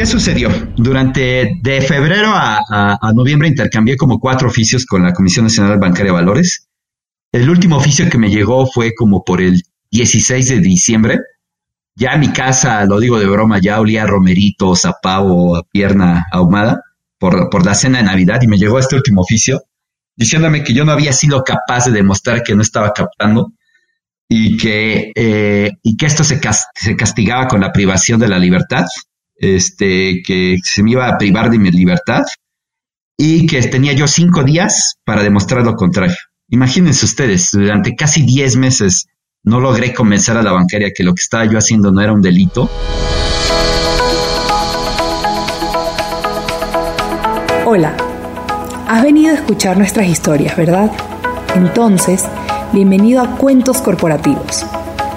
[0.00, 0.48] ¿qué sucedió?
[0.78, 6.12] Durante de febrero a, noviembre intercambié como cuatro oficios con la Comisión Nacional Bancaria de
[6.12, 6.70] Valores.
[7.30, 11.18] El último oficio que me llegó fue como por el 16 de diciembre.
[11.94, 14.94] Ya mi casa, lo digo de broma, ya olía a romeritos, a
[15.70, 16.80] pierna ahumada
[17.18, 19.60] por, la cena de Navidad y me llegó este último oficio
[20.16, 23.52] diciéndome que yo no había sido capaz de demostrar que no estaba captando
[24.26, 26.40] y que, eh, esto se
[26.96, 28.86] castigaba con la privación de la libertad
[29.40, 32.22] este, que se me iba a privar de mi libertad
[33.16, 36.16] y que tenía yo cinco días para demostrar lo contrario.
[36.50, 39.06] Imagínense ustedes, durante casi diez meses
[39.42, 42.20] no logré convencer a la bancaria que lo que estaba yo haciendo no era un
[42.20, 42.68] delito.
[47.64, 47.96] Hola,
[48.88, 50.90] has venido a escuchar nuestras historias, ¿verdad?
[51.54, 52.24] Entonces,
[52.72, 54.66] bienvenido a Cuentos Corporativos,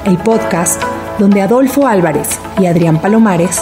[0.06, 0.82] el podcast
[1.20, 3.62] donde Adolfo Álvarez y Adrián Palomares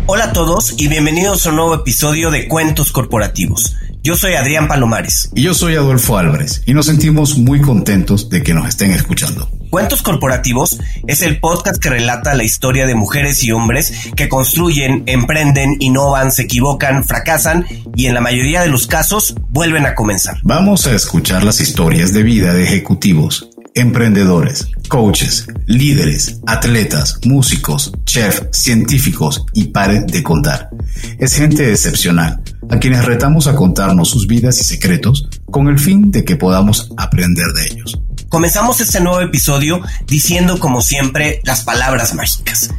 [0.06, 3.76] Hola a todos y bienvenidos a un nuevo episodio de Cuentos Corporativos.
[4.04, 5.30] Yo soy Adrián Palomares.
[5.32, 6.64] Y yo soy Adolfo Álvarez.
[6.66, 9.48] Y nos sentimos muy contentos de que nos estén escuchando.
[9.70, 15.04] Cuentos Corporativos es el podcast que relata la historia de mujeres y hombres que construyen,
[15.06, 17.64] emprenden, innovan, se equivocan, fracasan
[17.94, 20.36] y en la mayoría de los casos vuelven a comenzar.
[20.42, 28.46] Vamos a escuchar las historias de vida de ejecutivos, emprendedores, coaches, líderes, atletas, músicos, chefs,
[28.52, 30.70] científicos y paren de contar.
[31.18, 36.10] Es gente excepcional a quienes retamos a contarnos sus vidas y secretos con el fin
[36.10, 37.98] de que podamos aprender de ellos.
[38.28, 42.70] Comenzamos este nuevo episodio diciendo como siempre las palabras mágicas.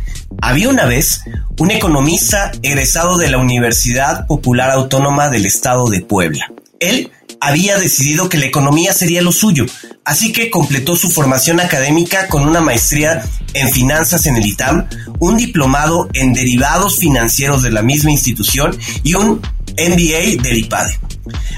[0.42, 1.22] Había una vez
[1.60, 6.52] un economista egresado de la Universidad Popular Autónoma del Estado de Puebla.
[6.80, 9.66] Él había decidido que la economía sería lo suyo,
[10.06, 14.88] así que completó su formación académica con una maestría en finanzas en el ITAM,
[15.20, 19.42] un diplomado en derivados financieros de la misma institución y un
[19.78, 21.00] MBA del IPADE.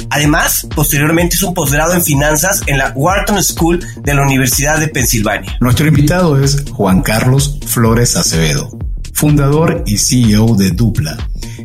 [0.09, 4.87] Además, posteriormente hizo un posgrado en finanzas en la Wharton School de la Universidad de
[4.87, 5.57] Pensilvania.
[5.59, 8.77] Nuestro invitado es Juan Carlos Flores Acevedo,
[9.15, 11.17] fundador y CEO de Dupla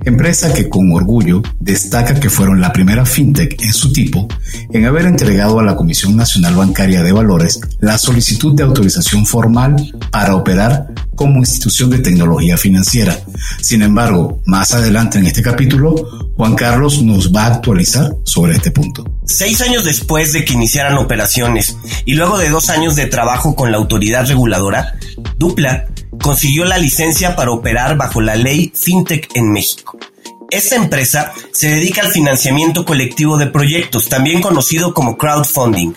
[0.04, 4.28] empresa que con orgullo destaca que fueron la primera fintech en su tipo
[4.72, 9.76] en haber entregado a la Comisión Nacional Bancaria de Valores la solicitud de autorización formal
[10.10, 13.18] para operar como institución de tecnología financiera.
[13.60, 15.94] Sin embargo, más adelante en este capítulo,
[16.36, 19.04] Juan Carlos nos va a actualizar sobre este punto.
[19.26, 21.76] Seis años después de que iniciaran operaciones
[22.06, 24.94] y luego de dos años de trabajo con la autoridad reguladora,
[25.36, 25.86] Dupla
[26.22, 29.98] consiguió la licencia para operar bajo la ley FinTech en México.
[30.50, 35.92] Esta empresa se dedica al financiamiento colectivo de proyectos, también conocido como crowdfunding,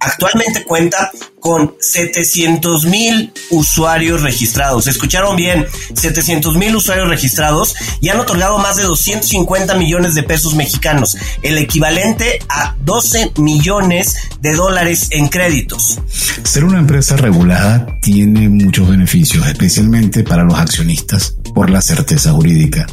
[0.00, 1.10] Actualmente cuenta
[1.40, 4.86] con 700 mil usuarios registrados.
[4.86, 10.54] Escucharon bien, 700 mil usuarios registrados y han otorgado más de 250 millones de pesos
[10.54, 16.00] mexicanos, el equivalente a 12 millones de dólares en créditos.
[16.44, 22.86] Ser una empresa regulada tiene muchos beneficios, especialmente para los accionistas, por la certeza jurídica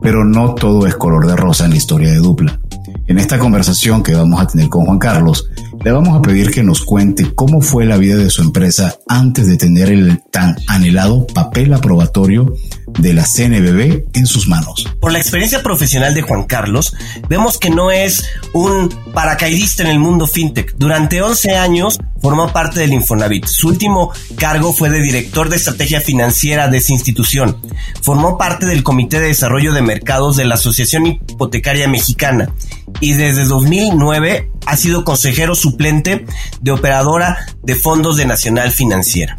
[0.00, 2.60] Pero no todo es color de rosa en la historia de Dupla.
[3.08, 5.48] En esta conversación que vamos a tener con Juan Carlos,
[5.82, 9.46] le vamos a pedir que nos cuente cómo fue la vida de su empresa antes
[9.46, 12.54] de tener el tan anhelado papel aprobatorio
[12.98, 14.86] de la CNBB en sus manos.
[15.00, 16.94] Por la experiencia profesional de Juan Carlos,
[17.30, 20.74] vemos que no es un paracaidista en el mundo fintech.
[20.76, 23.46] Durante 11 años formó parte del Infonavit.
[23.46, 27.56] Su último cargo fue de director de estrategia financiera de esa institución.
[28.02, 32.52] Formó parte del Comité de Desarrollo de Mercados de la Asociación Hipotecaria Mexicana
[33.00, 36.26] y desde 2009 ha sido consejero suplente
[36.60, 39.36] de operadora de fondos de Nacional Financiera.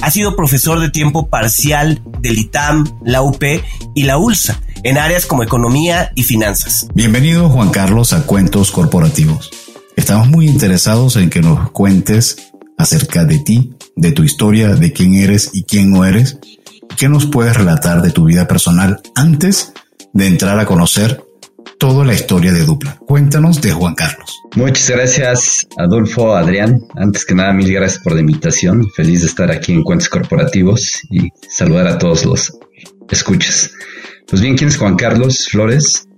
[0.00, 3.42] Ha sido profesor de tiempo parcial del ITAM, la UP
[3.94, 6.88] y la ULSA en áreas como economía y finanzas.
[6.94, 9.50] Bienvenido Juan Carlos a Cuentos Corporativos.
[9.96, 15.14] Estamos muy interesados en que nos cuentes acerca de ti, de tu historia, de quién
[15.14, 16.38] eres y quién no eres.
[16.96, 19.72] ¿Qué nos puedes relatar de tu vida personal antes
[20.12, 21.22] de entrar a conocer
[21.78, 22.96] toda la historia de Dupla.
[23.06, 24.40] Cuéntanos de Juan Carlos.
[24.54, 26.80] Muchas gracias, Adolfo, Adrián.
[26.94, 28.88] Antes que nada, mil gracias por la invitación.
[28.94, 32.52] Feliz de estar aquí en Cuentos Corporativos y saludar a todos los
[33.10, 33.70] escuchas.
[34.28, 36.08] Pues bien, ¿quién es Juan Carlos Flores?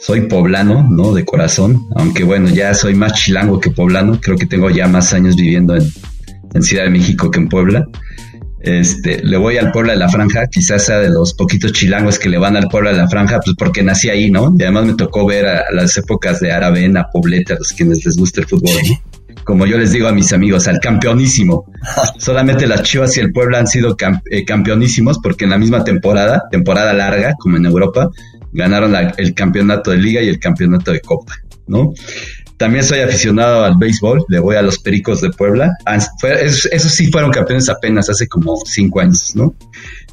[0.00, 1.14] Soy poblano, ¿no?
[1.14, 4.20] De corazón, aunque bueno, ya soy más chilango que poblano.
[4.20, 5.90] Creo que tengo ya más años viviendo en,
[6.52, 7.86] en Ciudad de México que en Puebla.
[8.64, 12.30] Este, le voy al pueblo de la Franja, quizás sea de los poquitos chilangos que
[12.30, 14.54] le van al pueblo de la Franja, pues porque nací ahí, ¿no?
[14.58, 18.16] Y además me tocó ver a, las épocas de Aravena, Poblete, a los quienes les
[18.16, 18.72] gusta el fútbol.
[19.44, 21.66] Como yo les digo a mis amigos, al campeonísimo.
[22.18, 23.96] Solamente las Chivas y el Puebla han sido
[24.30, 28.08] eh, campeonísimos porque en la misma temporada, temporada larga, como en Europa,
[28.52, 31.34] ganaron el campeonato de liga y el campeonato de copa,
[31.66, 31.92] ¿no?
[32.64, 35.76] También soy aficionado al béisbol, le voy a los Pericos de Puebla.
[35.84, 39.54] Ah, esos, sí fueron campeones apenas hace como cinco años, ¿no?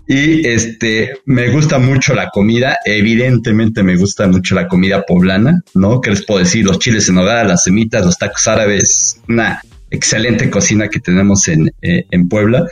[0.06, 6.02] Y este, me gusta mucho la comida, evidentemente me gusta mucho la comida poblana, ¿no?
[6.02, 6.66] ¿Qué les puedo decir?
[6.66, 11.72] Los chiles en nogada, las semitas, los tacos árabes, una excelente cocina que tenemos en,
[11.82, 12.66] eh, Puebla.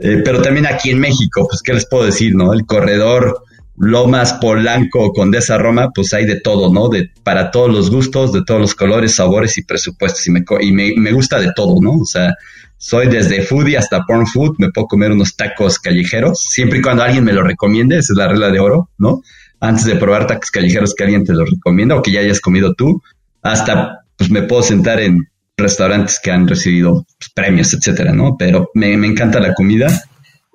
[0.00, 2.52] Eh, pero también aquí en México, pues, ¿qué les puedo decir, no?
[2.52, 3.42] El corredor
[3.76, 6.88] Lomas, Polanco, Condesa Roma, pues hay de todo, ¿no?
[6.88, 10.26] De, para todos los gustos, de todos los colores, sabores y presupuestos.
[10.26, 11.98] Y me, y me, gusta de todo, ¿no?
[11.98, 12.34] O sea,
[12.78, 17.02] soy desde foodie hasta porn food, me puedo comer unos tacos callejeros, siempre y cuando
[17.02, 19.22] alguien me lo recomiende, esa es la regla de oro, ¿no?
[19.60, 22.74] Antes de probar tacos callejeros que alguien te lo recomienda o que ya hayas comido
[22.74, 23.02] tú,
[23.42, 28.36] hasta pues me puedo sentar en restaurantes que han recibido pues, premios, etcétera, ¿no?
[28.38, 29.88] Pero me, encanta la comida.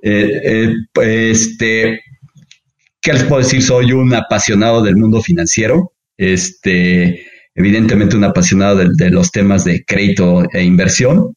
[0.01, 2.01] Eh, eh, este,
[3.01, 3.61] ¿Qué les puedo decir?
[3.61, 7.25] Soy un apasionado del mundo financiero, este,
[7.55, 11.33] evidentemente un apasionado de, los temas de crédito e inversión.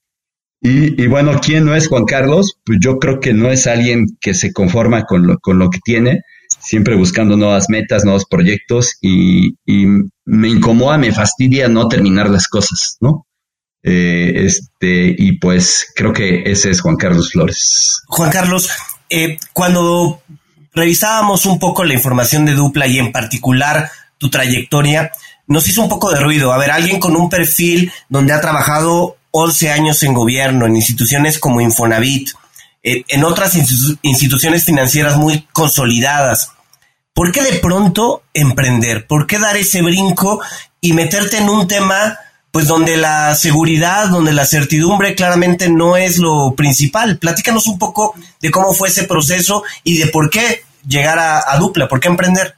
[0.65, 2.61] Y, bueno, ¿quién no es Juan Carlos?
[2.65, 5.81] Pues yo creo que no es alguien que se conforma con lo, con lo que
[5.85, 6.23] tiene,
[6.61, 9.55] siempre buscando nuevas metas, nuevos proyectos y,
[10.25, 13.27] me incomoda, me fastidia no terminar las cosas, ¿no?
[13.83, 18.01] Eh, este, y pues creo que ese es Juan Carlos Flores.
[18.07, 18.71] Juan Carlos,
[19.11, 20.23] eh, cuando
[20.75, 25.11] revisábamos un poco la información de Dupla y en particular tu trayectoria,
[25.47, 26.53] nos hizo un poco de ruido.
[26.53, 31.39] A ver, alguien con un perfil donde ha trabajado 11 años en gobierno, en instituciones
[31.39, 32.31] como Infonavit,
[32.83, 33.57] en otras
[34.03, 36.53] instituciones financieras muy consolidadas.
[37.15, 39.07] ¿Por qué de pronto emprender?
[39.07, 40.41] ¿Por qué dar ese brinco
[40.81, 42.19] y meterte en un tema
[42.53, 47.19] pues donde la seguridad, donde la certidumbre claramente no es lo principal.
[47.19, 51.89] Platícanos un poco de cómo fue ese proceso y de por qué llegar a, Dupla,
[51.89, 52.55] por qué emprender.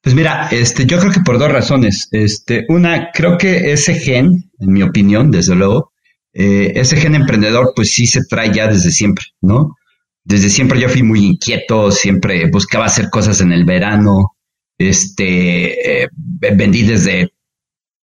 [0.00, 2.08] Pues mira, este, yo creo que por dos razones.
[2.12, 5.92] Este, una, creo que ese gen, en mi opinión, desde luego,
[6.32, 9.74] eh, ese gen emprendedor, pues sí se trae ya desde siempre, ¿no?
[10.22, 14.36] Desde siempre yo fui muy inquieto, siempre buscaba hacer cosas en el verano,
[14.78, 17.32] este, eh, vendí desde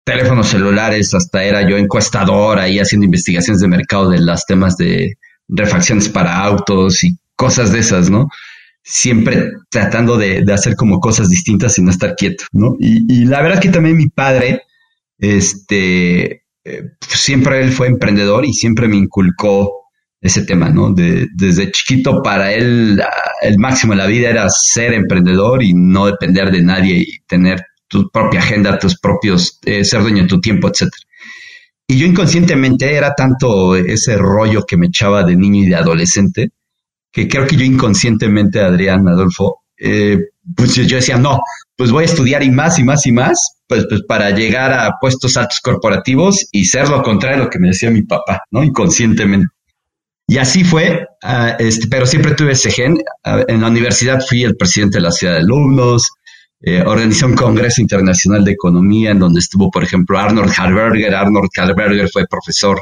[0.04, 5.18] teléfonos celulares, hasta era yo encuestador ahí haciendo investigaciones de mercado de los temas de
[5.48, 8.28] refacciones para autos y cosas de esas, ¿no?
[8.84, 12.76] Siempre tratando de, hacer como cosas distintas y no estar quieto, ¿no?
[12.80, 14.64] Y, la verdad que también mi padre,
[15.18, 19.84] este, eh, siempre él fue emprendedor y siempre me inculcó
[20.22, 20.94] ese tema, ¿no?
[20.94, 23.02] De, desde chiquito para él
[23.42, 27.62] el máximo de la vida era ser emprendedor y no depender de nadie y tener
[27.94, 31.04] tu propia agenda, tus propios, eh, ser dueño de tu tiempo, etcétera.
[31.88, 36.50] Y yo inconscientemente era tanto ese rollo que me echaba de niño y de adolescente,
[37.12, 40.18] que creo que yo inconscientemente, Adrián, Adolfo, eh,
[40.56, 41.40] pues yo decía, no,
[41.78, 44.94] pues voy a estudiar y más y más y más, pues, pues para llegar a
[45.00, 48.64] puestos altos corporativos y ser lo contrario de lo que me decía mi papá, ¿no?
[48.64, 49.54] Inconscientemente.
[50.28, 52.98] Y así fue, ah, este, pero siempre tuve ese gen.
[53.24, 56.10] Ah, en la universidad fui el presidente de la ciudad de alumnos,
[56.66, 61.14] eh, organizó un Congreso Internacional de Economía en donde estuvo, por ejemplo, Arnold Harberger.
[61.14, 62.82] Arnold Harberger fue profesor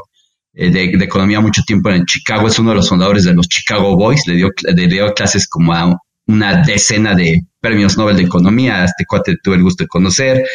[0.53, 3.97] eh, de, economía mucho tiempo en Chicago, es uno de los fundadores de los Chicago
[3.97, 5.97] Boys, le dio, le dio clases como a
[6.27, 10.45] una decena de premios Nobel de Economía, a este cuate tuve el gusto de conocer.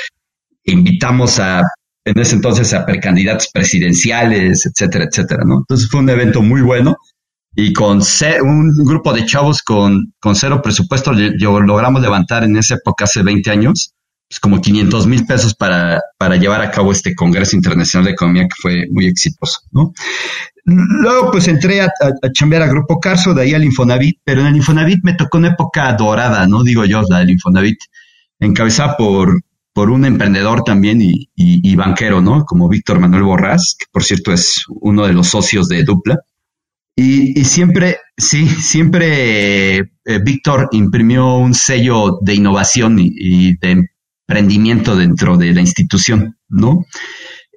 [0.62, 1.62] Invitamos a,
[2.04, 5.58] en ese entonces, a precandidatos presidenciales, etcétera, etcétera, ¿no?
[5.58, 6.96] Entonces fue un evento muy bueno
[7.58, 8.02] y con
[8.42, 13.22] un grupo de chavos con, con cero presupuesto, yo, logramos levantar en esa época, hace
[13.22, 13.94] 20 años,
[14.28, 18.42] pues como 500 mil pesos para, para llevar a cabo este Congreso Internacional de Economía
[18.42, 19.94] que fue muy exitoso, ¿no?
[20.64, 24.48] Luego pues entré a, a, chambear a Grupo Carso, de ahí al Infonavit, pero en
[24.48, 26.62] el Infonavit me tocó una época dorada, ¿no?
[26.62, 27.78] Digo yo, la del Infonavit,
[28.38, 29.40] encabezada por,
[29.72, 32.44] por un emprendedor también y, y, y banquero, ¿no?
[32.44, 36.18] Como Víctor Manuel Borrás, que por cierto es uno de los socios de Dupla.
[36.98, 43.86] Y, siempre, sí, siempre eh, Víctor imprimió un sello de innovación y, de
[44.26, 46.86] emprendimiento dentro de la institución, ¿no?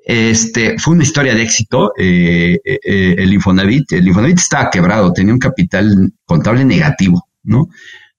[0.05, 3.93] Este, fue una historia de éxito, eh, eh, el Infonavit.
[3.93, 7.69] El Infonavit estaba quebrado, tenía un capital contable negativo, ¿no?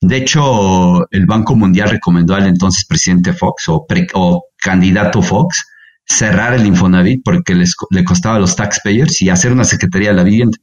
[0.01, 5.67] De hecho, el Banco Mundial recomendó al entonces presidente Fox o, o candidato Fox
[6.07, 10.17] cerrar el Infonavit porque les, le costaba a los taxpayers y hacer una Secretaría de
[10.17, 10.57] la Vivienda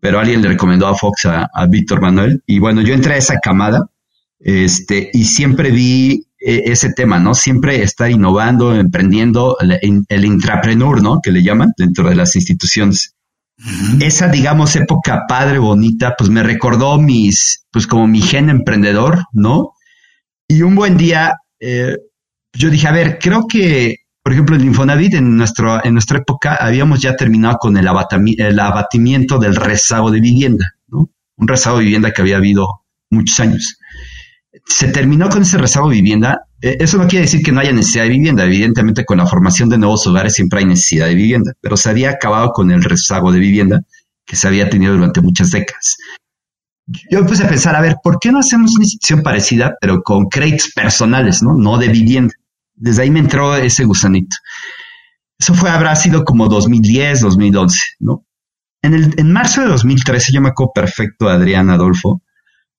[0.00, 2.42] pero alguien le recomendó a Fox a, Víctor Manuel.
[2.46, 3.88] Y bueno, yo entré a esa camada
[4.38, 7.34] este, y siempre vi eh, ese tema, ¿no?
[7.34, 11.20] Siempre estar innovando, emprendiendo, el, el intrapreneur, ¿no?
[11.22, 13.16] Que le llaman dentro de las instituciones.
[14.00, 19.72] Esa, digamos, época padre, bonita, pues me recordó mis, pues como mi gen emprendedor, ¿no?
[20.46, 21.96] Y un buen día, eh,
[22.52, 26.56] yo dije, a ver, creo que por ejemplo, el Infonavit en, nuestro, en nuestra época
[26.56, 31.10] habíamos ya terminado con el, abatimiento del rezago de vivienda, ¿no?
[31.36, 33.78] Un rezago de vivienda que había habido muchos años.
[34.66, 36.40] Se terminó con ese rezago de vivienda.
[36.60, 38.44] Eh, eso no quiere decir que no haya necesidad de vivienda.
[38.44, 42.10] Evidentemente, con la formación de nuevos hogares siempre hay necesidad de vivienda, pero se había
[42.10, 43.82] acabado con el rezago de vivienda
[44.24, 45.98] que se había tenido durante muchas décadas.
[47.12, 50.28] Yo empecé a pensar, a ver, ¿por qué no hacemos una institución parecida, pero con
[50.28, 51.54] créditos personales, ¿no?
[51.54, 52.34] No de vivienda
[52.76, 54.36] desde ahí me entró ese gusanito.
[55.38, 58.24] Eso fue, habrá sido como 2010, 2011, ¿no?
[58.82, 62.22] En, el, en marzo de 2013, yo me acuerdo perfecto, Adrián Adolfo,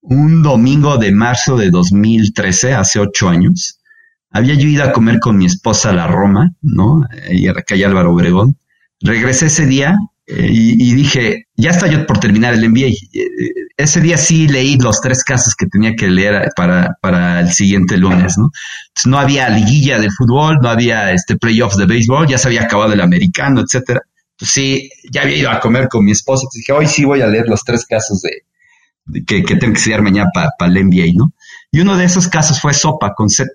[0.02, 3.82] un domingo de marzo de 2013, hace ocho años,
[4.30, 7.02] había yo ido a comer con mi esposa a la Roma, ¿no?
[7.30, 8.58] Y a la calle Álvaro Obregón.
[9.00, 12.88] Regresé ese día eh, y, dije, ya está yo por terminar el MBA.
[13.14, 13.30] Eh,
[13.78, 17.98] ese día sí leí los tres casos que tenía que leer para, para el siguiente
[17.98, 18.52] lunes, ¿no?
[19.06, 22.94] no había liguilla de fútbol, no había este playoffs de béisbol, ya se había acabado
[22.94, 24.02] el americano, etcétera.
[24.32, 27.22] Entonces sí, ya había ido a comer con mi esposa, entonces dije, hoy sí voy
[27.22, 31.14] a leer los tres casos de, que, que, tengo que estudiar mañana para el NBA,
[31.16, 31.34] ¿no?
[31.72, 33.50] Y uno de esos casos fue Sopa con Set.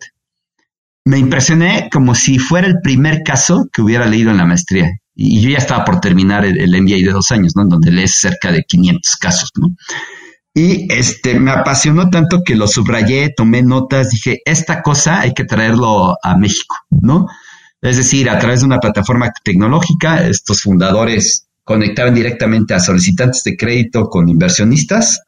[1.04, 5.40] Me impresioné como si fuera el primer caso que hubiera leído en la maestría y
[5.42, 7.62] yo ya estaba por terminar el, MBA de dos años, ¿no?
[7.62, 9.74] En donde lees cerca de 500 casos, ¿no?
[10.54, 15.44] Y este, me apasionó tanto que lo subrayé, tomé notas, dije, esta cosa hay que
[15.44, 17.26] traerlo a México, ¿no?
[17.80, 23.56] Es decir, a través de una plataforma tecnológica, estos fundadores conectaban directamente a solicitantes de
[23.56, 25.22] crédito con inversionistas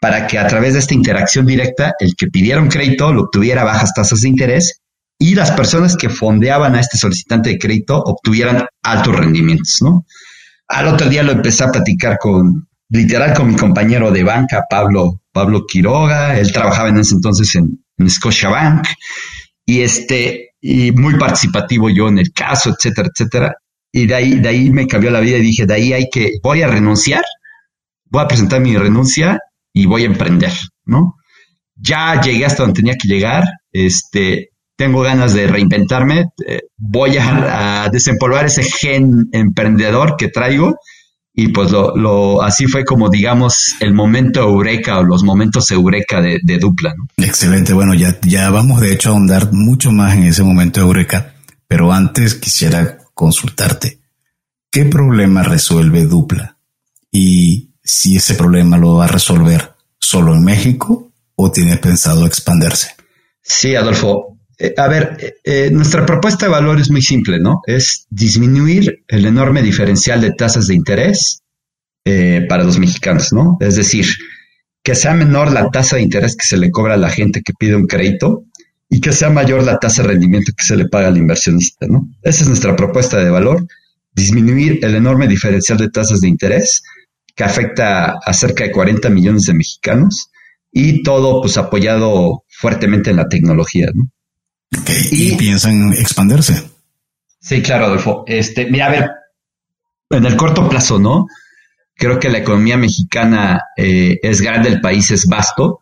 [0.00, 3.64] para que a través de esta interacción directa, el que pidiera un crédito lo obtuviera
[3.64, 4.77] bajas tasas de interés
[5.18, 10.06] y las personas que fondeaban a este solicitante de crédito obtuvieran altos rendimientos, ¿no?
[10.68, 15.22] Al otro día lo empecé a platicar con, literal, con mi compañero de banca, Pablo,
[15.32, 18.86] Pablo Quiroga, él trabajaba en ese entonces en, en Scotiabank,
[19.66, 23.54] y este, y muy participativo yo en el caso, etcétera, etcétera.
[23.90, 26.32] Y de ahí, de ahí me cambió la vida y dije, de ahí hay que,
[26.42, 27.24] voy a renunciar,
[28.06, 29.38] voy a presentar mi renuncia
[29.72, 30.52] y voy a emprender,
[30.84, 31.16] ¿no?
[31.74, 37.88] Ya llegué hasta donde tenía que llegar, este, tengo ganas de reinventarme, eh, voy a,
[37.90, 40.76] desempolvar ese gen emprendedor que traigo
[41.34, 46.58] y pues lo, así fue como digamos el momento eureka o los momentos eureka de,
[46.58, 46.94] dupla.
[47.16, 51.34] Excelente, bueno, ya, ya vamos de hecho a ahondar mucho más en ese momento eureka,
[51.66, 53.98] pero antes quisiera consultarte,
[54.70, 56.56] ¿qué problema resuelve dupla?
[57.10, 62.94] Y si ese problema lo va a resolver solo en México o tiene pensado expandirse.
[63.42, 67.62] Sí, Adolfo, eh, a ver, eh, eh, nuestra propuesta de valor es muy simple, ¿no?
[67.66, 71.42] Es disminuir el enorme diferencial de tasas de interés
[72.48, 73.58] para los mexicanos, ¿no?
[73.60, 74.06] Es decir,
[74.82, 77.52] que sea menor la tasa de interés que se le cobra a la gente que
[77.52, 78.44] pide un crédito
[78.88, 82.08] y que sea mayor la tasa de rendimiento que se le paga al inversionista, ¿no?
[82.22, 83.66] Esa es nuestra propuesta de valor,
[84.14, 86.82] disminuir el enorme diferencial de tasas de interés
[87.34, 90.30] que afecta a cerca de 40 millones de mexicanos
[90.72, 94.10] y todo pues apoyado fuertemente en la tecnología, ¿no?
[95.10, 96.62] Y, piensan expandirse.
[97.40, 98.24] Sí, claro, Adolfo.
[98.26, 99.10] Este, mira, a ver,
[100.10, 101.26] en el corto plazo, ¿no?
[101.94, 105.80] Creo que la economía mexicana eh, es grande, el país es vasto.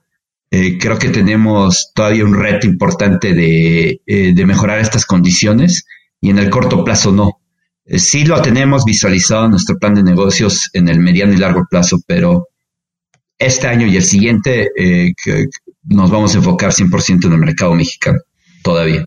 [0.50, 5.84] Eh, creo que tenemos todavía un reto importante de, eh, de, mejorar estas condiciones
[6.20, 7.40] y en el corto plazo no.
[7.84, 11.98] sí lo tenemos visualizado en nuestro plan de negocios en el mediano y largo plazo,
[12.06, 12.46] pero
[13.38, 14.68] este año y el siguiente
[15.82, 18.20] nos vamos a enfocar 100% en el mercado mexicano
[18.66, 19.04] todavía.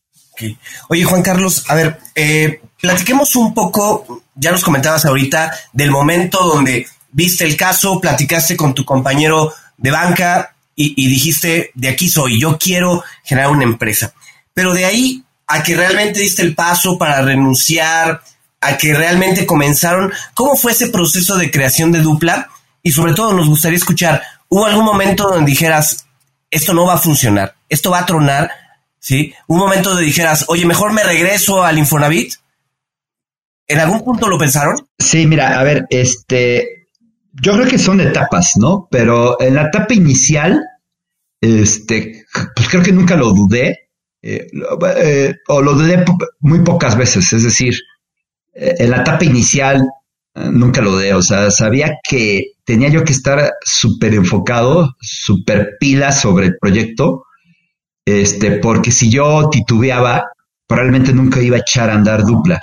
[0.87, 6.45] Oye, Juan Carlos, a ver, eh, platiquemos un poco, ya nos comentabas ahorita, del momento
[6.45, 12.07] donde viste el caso, platicaste con tu compañero de banca y, y dijiste, de aquí
[12.07, 14.13] soy, yo quiero generar una empresa.
[14.53, 18.21] Pero de ahí a que realmente diste el paso para renunciar,
[18.61, 22.49] a que realmente comenzaron, ¿cómo fue ese proceso de creación de dupla?
[22.81, 26.05] Y sobre todo nos gustaría escuchar, ¿hubo algún momento donde dijeras,
[26.49, 28.51] esto no va a funcionar, esto va a tronar,
[28.99, 29.33] ¿sí?
[29.47, 32.33] Un momento de dijeras, oye, mejor me regreso al Infonavit.
[33.67, 34.87] ¿En algún punto lo pensaron?
[34.97, 36.87] Sí, mira, a ver, este,
[37.33, 38.87] yo creo que son etapas, ¿no?
[38.89, 40.63] Pero en la etapa inicial,
[41.41, 42.25] este,
[42.55, 43.89] pues creo que nunca lo dudé,
[44.21, 44.47] eh,
[44.97, 46.03] eh, o lo dudé
[46.39, 47.75] muy pocas veces, es decir,
[48.53, 49.87] eh, en la etapa inicial
[50.35, 56.13] nunca lo dudé, o sea, sabía que tenía yo que estar súper enfocado, súper pila
[56.13, 57.23] sobre el proyecto,
[58.09, 60.25] este, porque si yo titubeaba,
[60.67, 62.61] probablemente nunca iba a echar a andar dupla.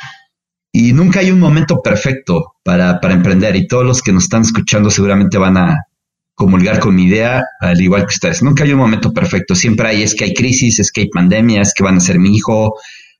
[0.72, 4.42] Y nunca hay un momento perfecto para, para emprender y todos los que nos están
[4.42, 5.86] escuchando seguramente van a
[6.34, 8.42] comulgar con mi idea, al igual que ustedes.
[8.42, 11.62] Nunca hay un momento perfecto, siempre hay, es que hay crisis, es que hay pandemia,
[11.62, 12.74] es que van a ser mi hijo,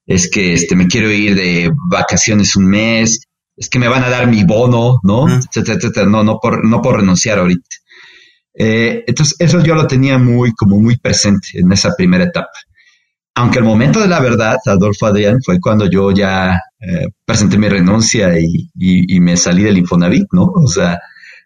[0.05, 3.23] es que este, me quiero ir de vacaciones un mes,
[3.57, 5.27] es que me van a dar mi bono, ¿no?
[5.29, 6.07] Etcétera, etcétera.
[6.07, 7.77] No, no por, no por renunciar ahorita.
[8.59, 12.51] Eh, entonces, eso yo lo tenía muy, como muy presente en esa primera etapa.
[13.35, 17.69] Aunque el momento de la verdad, Adolfo Adrián, fue cuando yo ya eh, presenté mi
[17.69, 20.45] renuncia y, me salí del Infonavit, ¿no?
[20.45, 20.99] O sea,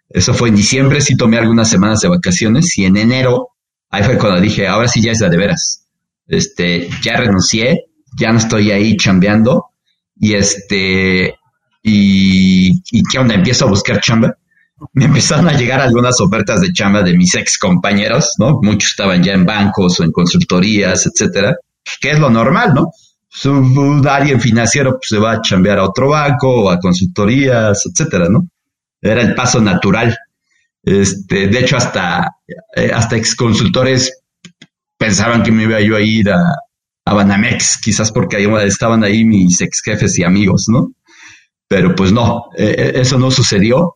[0.09, 3.49] eso fue en diciembre, sí tomé algunas semanas de vacaciones y en enero,
[3.89, 5.85] ahí fue cuando dije, ahora sí ya es la de veras.
[6.27, 9.65] Este, ya renuncié, ya no estoy ahí chambeando
[10.15, 11.35] y este,
[11.83, 14.37] y, y qué onda, empiezo a buscar chamba
[14.93, 18.59] me empezaron a llegar algunas ofertas de chamba de mis ex compañeros, ¿no?
[18.61, 21.55] Muchos estaban ya en bancos o en consultorías, etcétera,
[21.99, 22.91] que es lo normal, ¿no?
[23.29, 28.27] Su, alguien financiero pues, se va a chambear a otro banco o a consultorías, etcétera,
[28.29, 28.47] ¿no?
[29.01, 30.17] Era el paso natural.
[30.83, 32.37] Este, de hecho, hasta,
[32.75, 34.21] eh, hasta ex consultores
[34.97, 36.41] pensaban que me iba yo a ir a,
[37.05, 40.91] a Banamex, quizás porque ahí estaban ahí mis ex jefes y amigos, ¿no?
[41.67, 43.95] Pero pues no, eh, eh, eso no sucedió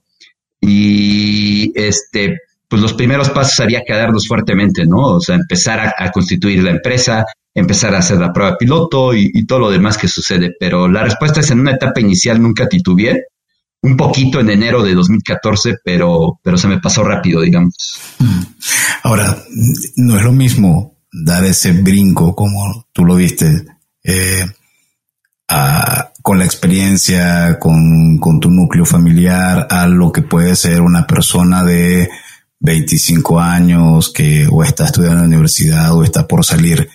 [0.61, 2.37] y este,
[2.67, 5.15] pues los primeros pasos había que darlos fuertemente, ¿no?
[5.15, 9.59] O sea, empezar a, constituir la empresa, empezar a hacer la prueba piloto y, todo
[9.59, 10.55] lo demás que sucede.
[10.59, 13.25] Pero la respuesta es en una etapa inicial nunca titubeé,
[13.81, 17.75] un poquito en enero de 2014, pero, pero se me pasó rápido, digamos.
[18.19, 18.41] Mm.
[19.03, 19.37] Ahora,
[19.97, 23.65] no es lo mismo dar ese brinco como tú lo viste.
[24.03, 24.45] Eh,
[26.25, 32.09] con la experiencia, con, tu núcleo familiar, a lo que puede ser una persona de
[32.61, 36.89] 25 años que o está estudiando en la universidad o está por salir.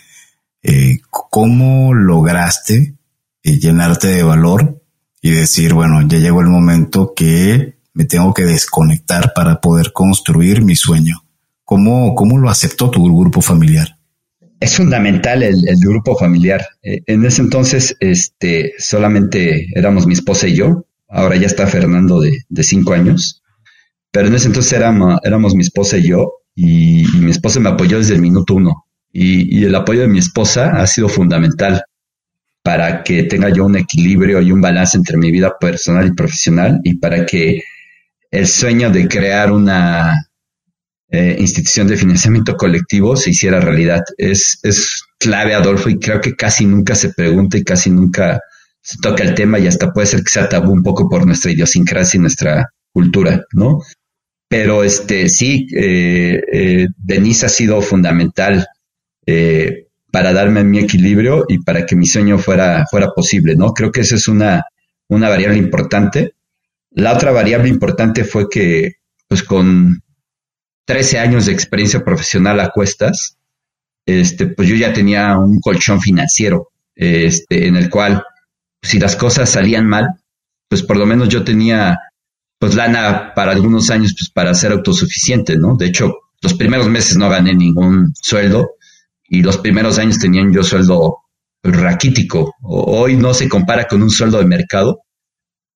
[0.64, 2.96] Eh, ¿Cómo lograste
[3.44, 4.82] eh, llenarte de valor
[5.22, 10.64] y decir, bueno, ya llegó el momento que me tengo que desconectar para poder construir
[10.64, 11.22] mi sueño?
[11.64, 13.99] ¿Cómo, cómo lo aceptó tu grupo familiar?
[14.60, 16.66] Es fundamental el, grupo familiar.
[16.82, 20.84] Eh, en ese entonces, este, solamente éramos mi esposa y yo.
[21.08, 23.42] Ahora ya está Fernando de, cinco años.
[24.10, 26.34] Pero en ese entonces éramos, éramos mi esposa y yo.
[26.54, 28.84] Y, mi esposa me apoyó desde el minuto uno.
[29.10, 31.82] Y, el apoyo de mi esposa ha sido fundamental
[32.62, 36.80] para que tenga yo un equilibrio y un balance entre mi vida personal y profesional
[36.84, 37.62] y para que
[38.30, 40.29] el sueño de crear una,
[41.12, 44.02] eh, institución de financiamiento colectivo se hiciera realidad.
[44.16, 48.40] Es, es clave, Adolfo, y creo que casi nunca se pregunta y casi nunca
[48.80, 51.50] se toca el tema y hasta puede ser que sea tabú un poco por nuestra
[51.50, 53.80] idiosincrasia y nuestra cultura, ¿no?
[54.48, 58.66] Pero este sí, eh, eh, Denise ha sido fundamental
[60.10, 63.72] para darme mi equilibrio y para que mi sueño fuera, fuera posible, ¿no?
[63.72, 64.64] Creo que esa es una,
[65.08, 66.34] una variable importante.
[66.90, 68.94] La otra variable importante fue que,
[69.28, 70.02] pues con
[70.84, 73.38] 13 años de experiencia profesional a cuestas,
[74.06, 78.22] este, pues yo ya tenía un colchón financiero, este, en el cual,
[78.82, 80.08] si las cosas salían mal,
[80.68, 81.98] pues por lo menos yo tenía,
[82.58, 85.76] pues lana para algunos años, pues para ser autosuficiente, ¿no?
[85.76, 88.70] De hecho, los primeros meses no gané ningún sueldo
[89.28, 91.18] y los primeros años tenían yo sueldo
[91.62, 92.54] raquítico.
[92.62, 95.02] Hoy no se compara con un sueldo de mercado,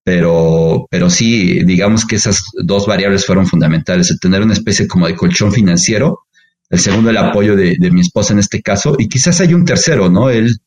[0.05, 5.07] pero, pero sí, digamos que esas dos variables fueron fundamentales, el tener una especie como
[5.07, 6.21] de colchón financiero,
[6.69, 10.11] el segundo el apoyo de, mi esposa en este caso, y quizás hay un tercero,
[10.11, 10.29] ¿no?
[10.29, 10.59] El,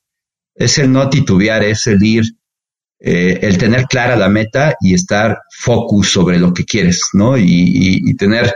[0.56, 2.23] es el no titubear, es el ir,
[3.00, 7.38] eh, el tener clara la meta y estar focus sobre lo que quieres, ¿no?
[7.38, 8.56] Y, tener,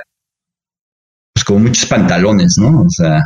[1.31, 2.81] pues como muchos pantalones, ¿no?
[2.81, 3.21] O sea,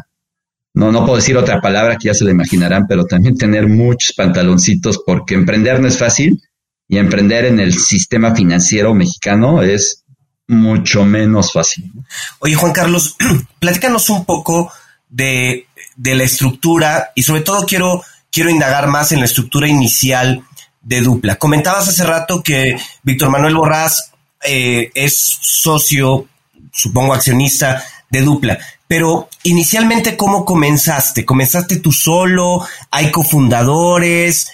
[0.74, 4.14] no, no puedo decir otra palabra que ya se la imaginarán, pero también tener muchos
[4.14, 6.42] pantaloncitos porque emprender no es fácil
[6.88, 10.04] y emprender en el sistema financiero mexicano es
[10.48, 11.92] mucho menos fácil.
[12.40, 13.16] Oye, Juan Carlos,
[13.60, 14.72] platícanos un poco
[15.10, 15.68] de,
[15.98, 20.44] la estructura y sobre todo quiero, quiero indagar más en la estructura inicial
[20.82, 21.36] de Dupla.
[21.36, 24.12] Comentabas hace rato que Víctor Manuel Borrás
[24.44, 26.28] eh, es socio,
[26.72, 31.26] supongo accionista de Dupla, pero inicialmente, ¿cómo comenzaste?
[31.26, 32.66] ¿Comenzaste tú solo?
[32.92, 34.52] ¿Hay cofundadores?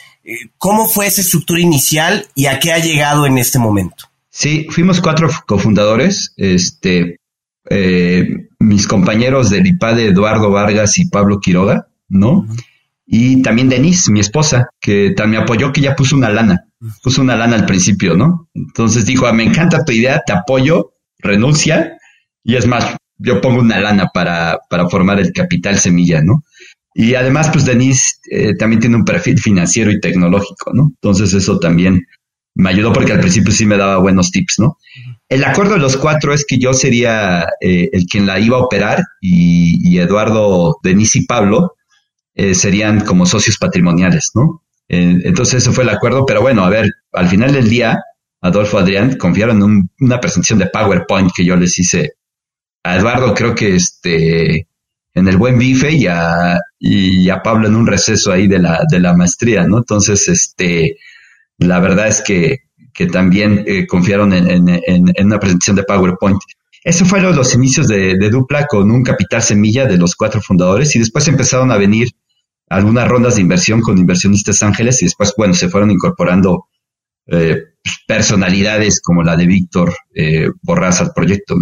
[0.57, 4.05] ¿Cómo fue esa estructura inicial y a qué ha llegado en este momento?
[4.29, 6.33] Sí, fuimos cuatro cofundadores.
[6.37, 7.17] Este,
[7.69, 12.47] eh, mis compañeros del IPADE, Eduardo Vargas y Pablo Quiroga, ¿no?
[13.05, 16.65] Y también Denise, mi esposa, que también me apoyó, que ya puso una lana,
[17.03, 18.47] puso una lana al principio, ¿no?
[18.53, 21.97] Entonces dijo, ah, me encanta tu idea, te apoyo, renuncia,
[22.43, 26.43] y es más, yo pongo una lana para, para formar el capital semilla, ¿no?
[26.93, 30.91] Y además, pues Denise eh, también tiene un perfil financiero y tecnológico, ¿no?
[30.95, 32.05] Entonces eso también
[32.53, 34.77] me ayudó porque al principio sí me daba buenos tips, ¿no?
[35.29, 38.61] El acuerdo de los cuatro es que yo sería eh, el quien la iba a
[38.61, 41.75] operar y, Eduardo, Denise y Pablo
[42.35, 44.63] eh, serían como socios patrimoniales, ¿no?
[44.93, 47.97] entonces ese fue el acuerdo, pero bueno, a ver, al final del día,
[48.41, 52.15] Adolfo Adrián confiaron en una presentación de PowerPoint que yo les hice
[52.83, 54.67] a Eduardo, creo que este
[55.13, 58.83] en el buen bife y a, y a Pablo en un receso ahí de la,
[58.89, 59.79] de la maestría, ¿no?
[59.79, 60.97] Entonces, este,
[61.57, 62.59] la verdad es que,
[62.93, 66.39] que también eh, confiaron en, en, una presentación de PowerPoint.
[66.83, 70.95] Eso fueron los inicios de, de, Dupla con un capital semilla de los cuatro fundadores
[70.95, 72.09] y después empezaron a venir
[72.69, 76.67] algunas rondas de inversión con inversionistas ángeles y después, bueno, se fueron incorporando
[77.27, 77.71] eh,
[78.05, 81.55] personalidades como la de Víctor eh, Borras al proyecto.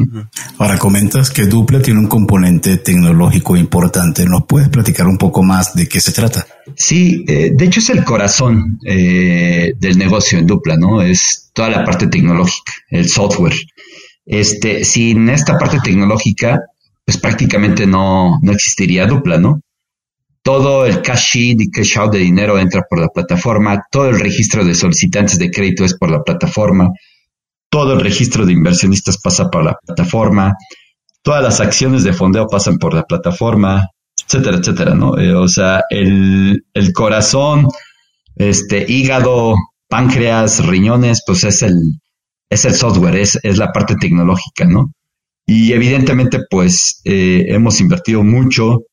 [0.58, 4.26] Ahora comentas que Dupla tiene un componente tecnológico importante.
[4.26, 6.46] ¿Nos puedes platicar un poco más de qué se trata?
[6.76, 11.02] Sí, eh, de hecho es el corazón eh, del negocio en Dupla, ¿no?
[11.02, 13.56] Es toda la parte tecnológica, el software.
[14.26, 16.62] Este, sin esta parte tecnológica,
[17.06, 19.62] pues prácticamente no, no existiría Dupla, ¿no?
[20.44, 24.20] Todo el cash in y cash out de dinero entra por la plataforma, todo el
[24.20, 26.90] registro de solicitantes de crédito es por la plataforma,
[27.70, 30.56] todo el registro de inversionistas pasa por la plataforma,
[31.22, 33.88] todas las acciones de fondeo pasan por la plataforma,
[34.26, 35.18] etcétera, etcétera, ¿no?
[35.18, 37.68] Eh, o sea, el, corazón,
[38.36, 39.56] este, hígado,
[39.88, 42.00] páncreas, riñones, pues es el,
[42.50, 44.92] es el software, es, es la parte tecnológica, ¿no?
[45.46, 48.84] Y evidentemente, pues, eh, hemos invertido mucho,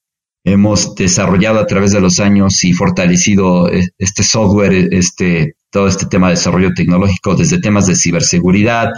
[0.46, 6.06] hemos desarrollado a través de los años y fortalecido eh, este software, este, todo este
[6.06, 8.90] tema de desarrollo tecnológico, desde temas de ciberseguridad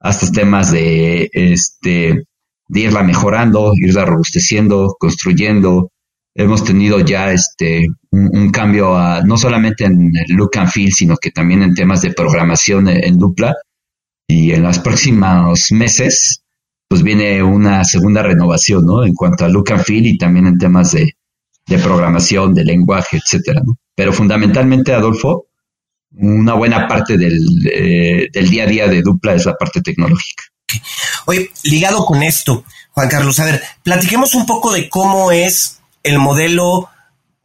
[0.00, 2.24] hasta temas de, este,
[2.68, 5.92] de irla mejorando, irla robusteciendo, construyendo.
[6.34, 11.16] Hemos tenido ya este, un, cambio a, no solamente en el look and feel, sino
[11.18, 13.54] que también en temas de programación en dupla.
[14.26, 16.42] Y en los próximos meses
[16.88, 19.04] pues viene una segunda renovación, ¿no?
[19.04, 21.14] En cuanto a look and feel y también en temas de,
[21.82, 23.78] programación, de lenguaje, etcétera, ¿no?
[23.94, 25.48] Pero fundamentalmente, Adolfo,
[26.12, 30.44] una buena parte del, eh, día a día de Dupla es la parte tecnológica.
[31.26, 36.18] Oye, ligado con esto, Juan Carlos, a ver, platiquemos un poco de cómo es el
[36.18, 36.88] modelo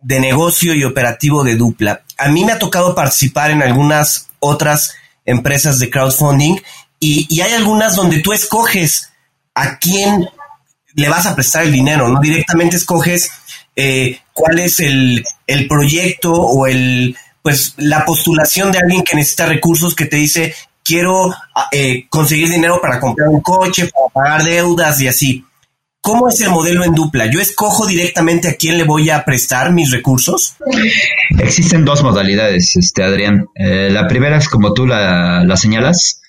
[0.02, 2.04] de negocio y operativo de Dupla.
[2.18, 4.94] A mí me ha tocado participar en algunas otras
[5.26, 6.56] empresas de crowdfunding
[7.00, 9.13] y hay algunas donde tú escoges
[9.56, 10.28] a quién
[10.96, 12.20] le vas a prestar el dinero, ¿no?
[12.20, 13.32] Directamente escoges
[13.76, 15.24] eh, cuál es el,
[15.68, 21.34] proyecto o el, pues, la postulación de alguien que necesita recursos que te dice, quiero
[21.72, 25.46] eh, conseguir dinero para comprar un coche, para pagar deudas y así.
[26.02, 27.28] ¿Cómo es el modelo en dupla?
[27.32, 30.58] ¿Yo escojo directamente a quién le voy a prestar mis recursos?
[31.40, 33.48] Existen dos modalidades, este Adrián.
[33.56, 36.22] Eh, la primera es como tú la, señalas,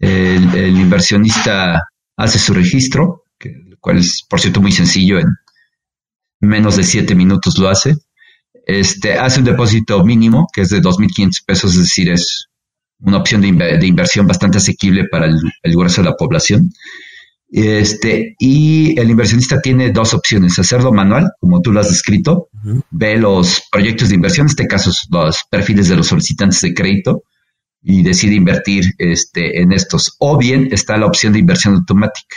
[0.00, 1.89] el, inversionista
[2.20, 5.28] hace su registro, que, cual es, por cierto, muy sencillo, en
[6.40, 7.96] menos de siete minutos lo hace.
[8.66, 12.46] Este, hace un depósito mínimo, que es de 2.500 pesos, es decir, es
[13.00, 16.70] una opción de, inversión bastante asequible para el, grueso de la población.
[17.50, 22.48] Este, y el inversionista tiene dos opciones, hacerlo manual, como tú lo has descrito,
[22.90, 27.24] ve los proyectos de inversión, en este caso los perfiles de los solicitantes de crédito,
[27.82, 30.16] y decide invertir este, en estos.
[30.18, 32.36] O bien está la opción de inversión automática.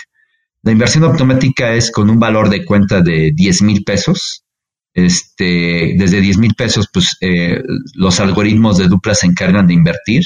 [0.62, 4.45] La inversión automática es con un valor de cuenta de 10 mil pesos.
[4.93, 7.62] Este, desde 10 mil pesos, pues eh,
[7.95, 10.23] los algoritmos de dupla se encargan de invertir.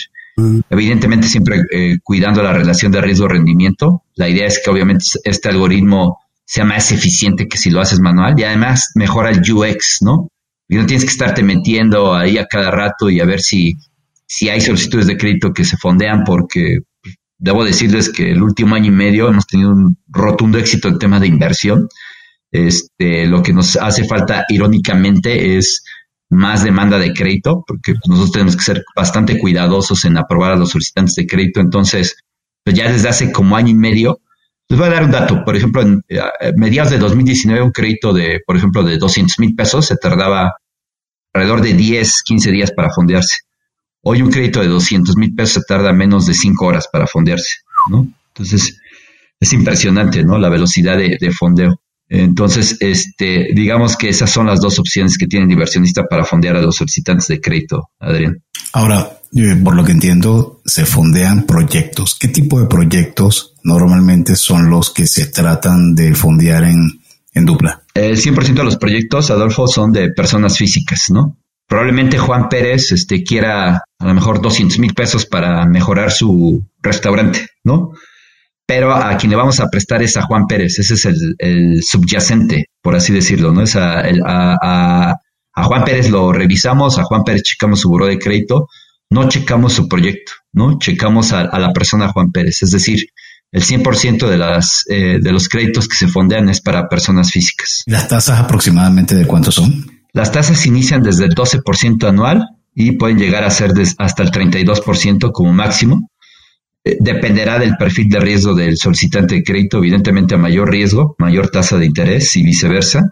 [0.69, 4.03] Evidentemente siempre eh, cuidando la relación de riesgo-rendimiento.
[4.15, 8.39] La idea es que obviamente este algoritmo sea más eficiente que si lo haces manual
[8.39, 10.30] y además mejora el UX, ¿no?
[10.69, 13.77] Y no tienes que estarte metiendo ahí a cada rato y a ver si
[14.28, 16.80] si hay solicitudes de crédito que se fondean porque
[17.40, 21.20] debo decirles que el último año y medio hemos tenido un rotundo éxito en tema
[21.20, 21.88] de inversión.
[22.52, 25.84] Este, lo que nos hace falta, irónicamente, es
[26.30, 30.72] más demanda de crédito, porque nosotros tenemos que ser bastante cuidadosos en aprobar a los
[30.72, 31.62] solicitantes de crédito.
[31.62, 32.18] Entonces,
[32.63, 34.20] pues ya desde hace como año y medio,
[34.68, 35.44] les voy a dar un dato.
[35.46, 36.22] Por ejemplo, en eh,
[36.58, 40.54] mediados de 2019, un crédito de, por ejemplo, de 200 mil pesos se tardaba
[41.34, 43.46] alrededor de 10, 15 días para fondearse.
[44.10, 47.56] Hoy un crédito de 200 mil pesos tarda menos de 5 horas para fondearse,
[47.89, 48.08] ¿no?
[48.30, 48.80] Entonces,
[49.38, 50.38] es impresionante, ¿no?
[50.38, 51.82] La velocidad de, fondeo.
[52.08, 56.56] Entonces, este, digamos que esas son las dos opciones que tiene el inversionista para fondear
[56.56, 58.41] a los solicitantes de crédito, Adrián.
[58.72, 62.15] Ahora, eh, por lo que entiendo, se fondean proyectos.
[62.17, 67.02] ¿Qué tipo de proyectos normalmente son los que se tratan de fondear en,
[67.34, 67.84] en dupla?
[67.93, 71.38] El 100% de los proyectos, Adolfo, son de personas físicas, ¿no?
[71.67, 77.47] Probablemente Juan Pérez este, quiera a lo mejor 200 mil pesos para mejorar su restaurante,
[77.63, 77.91] ¿no?
[78.65, 81.05] Pero a quien le vamos a prestar es a Juan Pérez, ese es
[81.39, 83.62] el, subyacente, por así decirlo, ¿no?
[83.62, 85.15] Es a, a,
[85.55, 88.67] Juan Pérez lo revisamos, a Juan Pérez checamos su buró de crédito,
[89.10, 90.77] no checamos su proyecto, ¿no?
[90.77, 93.07] Checamos a, la persona Juan Pérez, es decir,
[93.51, 97.83] el 100% de, las, eh, de los créditos que se fondean es para personas físicas.
[97.86, 100.03] ¿Las tasas aproximadamente de cuánto son?
[100.12, 102.45] Las tasas inician desde el 12% anual
[102.80, 106.12] y pueden llegar a ser hasta el 32% como máximo.
[106.84, 111.50] Eh, dependerá del perfil de riesgo del solicitante de crédito, evidentemente a mayor riesgo, mayor
[111.50, 113.10] tasa de interés y viceversa,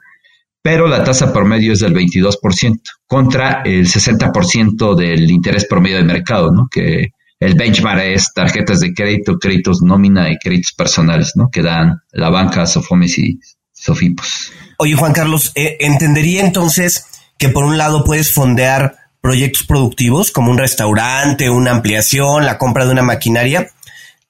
[0.62, 6.52] pero la tasa promedio es del 22% contra el 60% del interés promedio de mercado,
[6.52, 6.68] ¿no?
[6.70, 7.08] que
[7.40, 11.50] el benchmark es tarjetas de crédito, créditos nómina y créditos personales, ¿no?
[11.52, 13.40] que dan la banca, Sofomes y
[13.72, 14.52] Sofipos.
[14.78, 17.08] Oye, Juan Carlos, eh, entendería entonces
[17.40, 22.86] que por un lado puedes fondear proyectos productivos como un restaurante, una ampliación, la compra
[22.86, 23.72] de una maquinaria,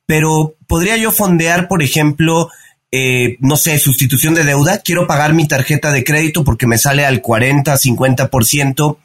[0.05, 2.49] pero podría yo fondear, por ejemplo,
[2.93, 4.79] eh, no sé, sustitución de deuda.
[4.79, 8.97] Quiero pagar mi tarjeta de crédito porque me sale al 40, 50%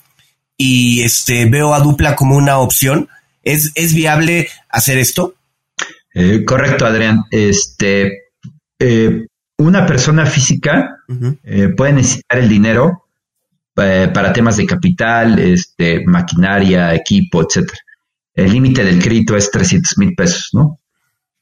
[0.56, 3.08] y este, veo a dupla como una opción.
[3.42, 5.34] ¿Es, es viable hacer esto?
[6.14, 7.24] Eh, correcto, Adrián.
[7.32, 8.26] Este,
[9.58, 10.98] una persona física
[11.42, 13.08] eh, puede necesitar el dinero
[13.76, 17.78] eh, para temas de capital, este, maquinaria, equipo, etcétera.
[18.34, 20.78] El límite del crédito es 300 mil pesos, ¿no?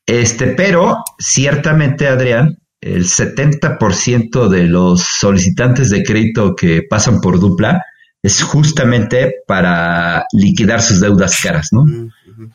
[0.06, 7.84] Este, pero ciertamente, Adrián, el 70% de los solicitantes de crédito que pasan por dupla
[8.22, 11.84] es justamente para liquidar sus deudas caras, ¿no?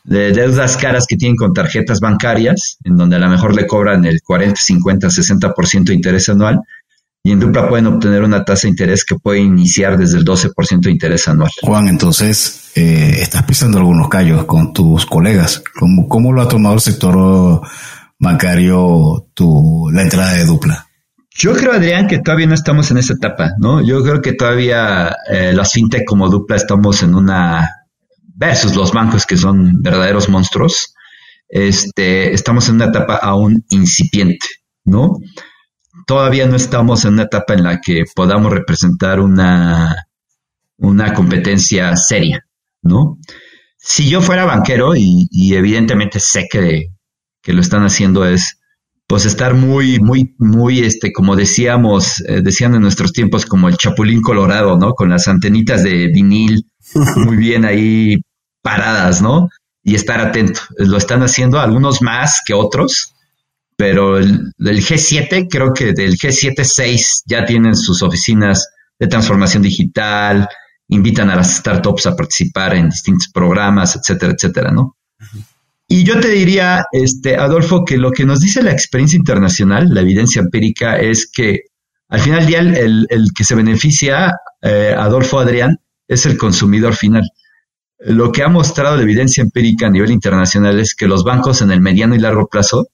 [0.04, 4.06] de deudas caras que tienen con tarjetas bancarias, en donde a lo mejor le cobran
[4.06, 6.62] el 40, 50, 60% de interés anual,
[7.26, 10.82] y en dupla pueden obtener una tasa de interés que puede iniciar desde el 12%
[10.82, 11.50] de interés anual.
[11.62, 15.64] Juan, entonces eh, estás pisando algunos callos con tus colegas.
[15.80, 17.62] ¿Cómo, ¿Cómo, lo ha tomado el sector
[18.20, 20.86] bancario tu, la entrada de dupla?
[21.32, 23.82] Yo creo, Adrián, que todavía no estamos en esa etapa, ¿no?
[23.82, 27.70] Yo creo que todavía eh, las fintech como dupla estamos en una
[28.36, 30.94] versus los bancos que son verdaderos monstruos,
[31.48, 34.46] este, estamos en una etapa aún incipiente,
[34.84, 35.18] ¿no?
[36.06, 39.96] Todavía no estamos en una etapa en la que podamos representar una,
[40.78, 42.46] una competencia seria,
[42.82, 43.18] ¿no?
[43.78, 46.88] Si yo fuera banquero, y, evidentemente sé que,
[47.42, 48.60] que, lo están haciendo, es
[49.08, 53.78] pues estar muy, muy, muy, este, como decíamos, eh, decían en nuestros tiempos, como el
[53.78, 54.94] chapulín colorado, ¿no?
[54.94, 56.66] Con las antenitas de vinil
[57.26, 58.22] muy bien ahí
[58.62, 59.50] paradas, ¿no?
[59.84, 60.62] Y estar atento.
[60.78, 63.13] Lo están haciendo algunos más que otros,
[63.76, 70.48] pero el, G7, creo que del G7 6 ya tienen sus oficinas de transformación digital,
[70.88, 74.98] invitan a las startups a participar en distintos programas, etcétera, etcétera, ¿no?
[75.88, 80.02] Y yo te diría, este, Adolfo, que lo que nos dice la experiencia internacional, la
[80.02, 81.66] evidencia empírica, es que
[82.10, 86.96] al final del día el, el que se beneficia, eh, Adolfo Adrián, es el consumidor
[86.96, 87.24] final.
[88.00, 91.72] Lo que ha mostrado la evidencia empírica a nivel internacional es que los bancos en
[91.72, 92.88] el mediano y largo plazo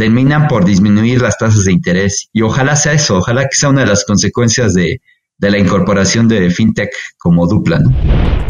[0.00, 2.30] terminan por disminuir las tasas de interés.
[2.32, 5.02] Y ojalá sea eso, ojalá que sea una de las consecuencias de,
[5.36, 7.80] de la incorporación de FinTech como dupla.
[7.80, 7.90] ¿no?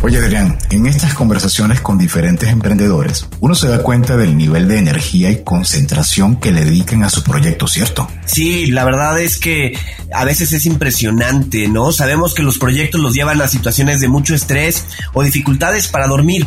[0.00, 4.78] Oye Adrián, en estas conversaciones con diferentes emprendedores, uno se da cuenta del nivel de
[4.78, 8.08] energía y concentración que le dedican a su proyecto, ¿cierto?
[8.26, 9.76] Sí, la verdad es que
[10.14, 11.90] a veces es impresionante, ¿no?
[11.90, 16.46] Sabemos que los proyectos los llevan a situaciones de mucho estrés o dificultades para dormir.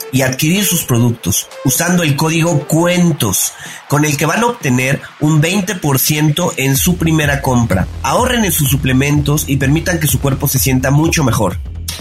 [0.11, 3.53] y adquirir sus productos usando el código cuentos
[3.87, 7.87] con el que van a obtener un 20% en su primera compra.
[8.03, 11.57] Ahorren en sus suplementos y permitan que su cuerpo se sienta mucho mejor.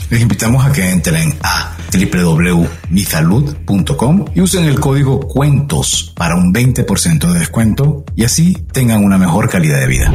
[0.09, 7.33] Les invitamos a que entren a www.misalud.com y usen el código cuentos para un 20%
[7.33, 10.13] de descuento y así tengan una mejor calidad de vida.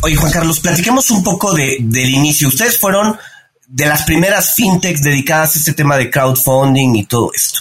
[0.00, 2.48] Oye Juan Carlos, platiquemos un poco de, del inicio.
[2.48, 3.16] Ustedes fueron
[3.66, 7.60] de las primeras fintechs dedicadas a este tema de crowdfunding y todo esto.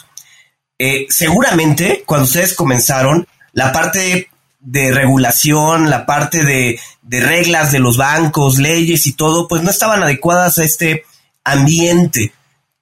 [0.77, 7.97] Eh, seguramente cuando ustedes comenzaron, la parte de regulación, la parte de, reglas de los
[7.97, 11.05] bancos, leyes y todo, pues no estaban adecuadas a este
[11.43, 12.33] ambiente.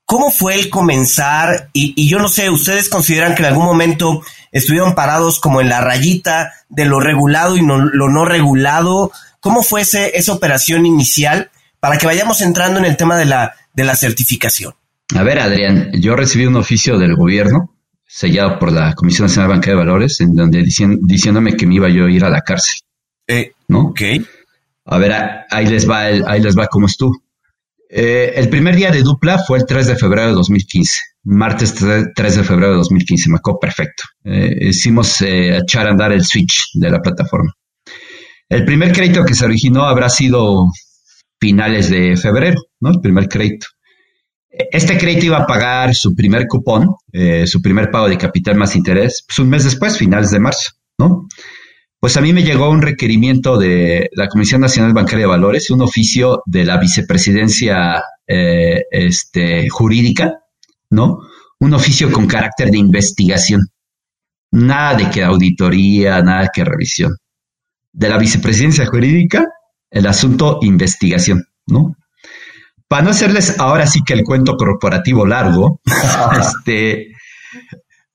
[0.06, 1.70] ¿Cómo fue el comenzar?
[1.74, 5.82] Y, yo no sé, ¿ustedes consideran que en algún momento estuvieron parados como en la
[5.82, 9.12] rayita de lo regulado y no, lo no regulado?
[9.40, 11.52] ¿Cómo fue esa operación inicial?
[11.84, 14.74] Para que vayamos entrando en el tema de la, de la certificación.
[15.14, 17.76] A ver, Adrián, yo recibí un oficio del gobierno
[18.08, 21.90] sellado por la Comisión Nacional de Banca de Valores, en donde diciéndome que me iba
[21.90, 22.80] yo a ir a la cárcel.
[23.28, 23.88] Eh, ¿No?
[23.88, 24.00] Ok.
[24.86, 25.14] A ver,
[25.50, 27.22] ahí les va, ahí les va cómo estuvo.
[27.90, 32.14] Eh, el primer día de dupla fue el 3 de febrero de 2015, martes 3
[32.16, 34.04] de febrero de 2015, me acuerdo perfecto.
[34.24, 37.52] Eh, hicimos echar a andar el switch de la plataforma.
[38.48, 40.70] El primer crédito que se originó habrá sido
[41.44, 42.92] finales de febrero, ¿no?
[42.92, 43.68] El primer crédito.
[44.50, 48.78] Este crédito iba a pagar su primer cupón, eh, su primer pago de capital más
[48.78, 51.28] interés, pues un mes después, finales de marzo, ¿no?
[52.00, 55.82] Pues a mí me llegó un requerimiento de la Comisión Nacional Bancaria de Valores, un
[55.82, 60.32] oficio de la vicepresidencia eh, este, jurídica,
[60.92, 61.18] ¿no?
[61.60, 63.68] Un oficio con carácter de investigación.
[64.52, 67.18] Nada de que auditoría, nada que revisión.
[67.92, 69.46] De la vicepresidencia jurídica
[69.94, 71.96] el asunto investigación, ¿no?
[72.88, 75.80] Para no hacerles ahora sí que el cuento corporativo largo,
[76.40, 77.12] este,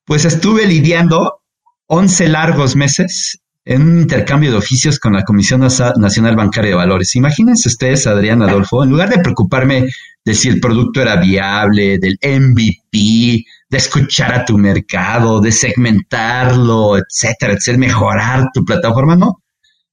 [0.05, 1.41] pues estuve lidiando
[1.87, 7.14] 11 largos meses en un intercambio de oficios con la Comisión Nacional Bancaria de Valores.
[7.17, 9.88] Imagínense ustedes, Adrián Adolfo, en lugar de preocuparme
[10.25, 16.97] de si el producto era viable, del MVP, de escuchar a tu mercado, de segmentarlo,
[16.97, 19.43] etcétera, etcétera, mejorar tu plataforma, no.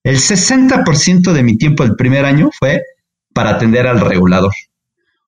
[0.06, 2.84] El 60% de mi tiempo el primer año fue
[3.34, 4.54] para atender al regulador,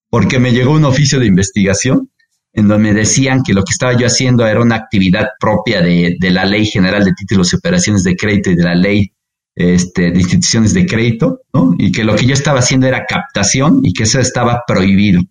[0.08, 2.12] porque me llegó un oficio de investigación
[2.54, 6.16] en donde me decían que lo que estaba yo haciendo era una actividad propia de,
[6.30, 9.12] la Ley General de Títulos y Operaciones de Crédito y de la Ley
[9.56, 11.74] este, de Instituciones de Crédito, ¿no?
[11.80, 15.22] Y que lo que yo estaba haciendo era captación y que eso estaba prohibido.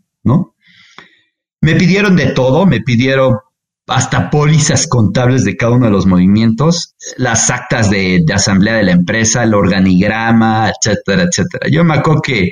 [1.60, 3.36] Me pidieron de todo, me pidieron
[3.86, 8.92] hasta pólizas contables de cada uno de los movimientos, las actas de, asamblea de la
[8.92, 11.68] empresa, el organigrama, etcétera, etcétera.
[11.70, 12.50] Yo me acuerdo que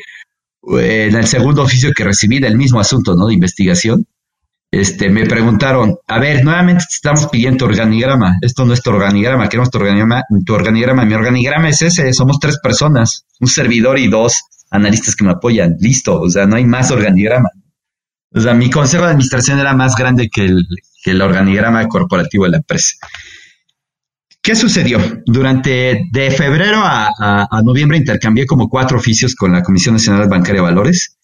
[0.78, 3.26] eh, en el segundo oficio que recibí del mismo asunto, ¿no?
[3.26, 4.06] De investigación,
[4.70, 8.38] este, me preguntaron, a ver, nuevamente te estamos pidiendo tu organigrama.
[8.40, 11.04] Esto no es tu organigrama, queremos tu organigrama, tu organigrama.
[11.04, 15.76] Mi organigrama es ese, somos tres personas, un servidor y dos analistas que me apoyan.
[15.80, 17.50] Listo, o sea, no hay más organigrama.
[18.32, 20.66] O sea, mi consejo de administración era más grande que el,
[21.04, 22.94] que el organigrama corporativo de la empresa.
[24.40, 24.98] ¿Qué sucedió?
[25.26, 30.68] Durante de febrero a, noviembre intercambié como cuatro oficios con la Comisión Nacional Bancaria de
[30.68, 31.18] Valores.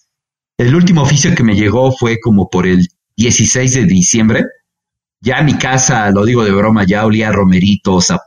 [0.59, 4.45] El último oficio que me llegó fue como por el 16 de diciembre.
[5.23, 8.21] Ya mi casa, lo digo de broma, ya olía a romeritos, a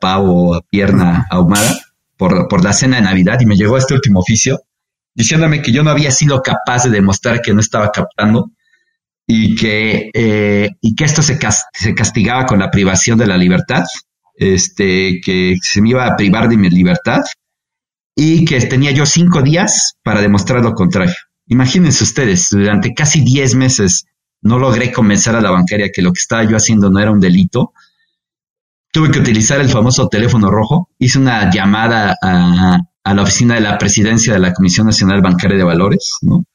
[0.70, 1.80] pierna ahumada
[2.18, 4.62] por, por la cena de Navidad y me llegó este último oficio
[5.16, 8.52] diciéndome que yo no había sido capaz de demostrar que no estaba captando
[9.28, 11.40] y que, eh, y que esto se,
[11.74, 13.84] se castigaba con la privación de la libertad,
[14.36, 17.22] este, que se me iba a privar de mi libertad
[18.16, 21.16] y que tenía yo cinco días para demostrar lo contrario.
[21.48, 24.06] Imagínense ustedes, durante casi diez meses
[24.42, 27.20] no logré convencer a la bancaria que lo que estaba yo haciendo no era un
[27.20, 27.74] delito.
[28.92, 30.90] Tuve que utilizar el famoso teléfono rojo.
[31.00, 35.58] Hice una llamada a, a la oficina de la presidencia de la Comisión Nacional Bancaria
[35.58, 36.46] de Valores, ¿no?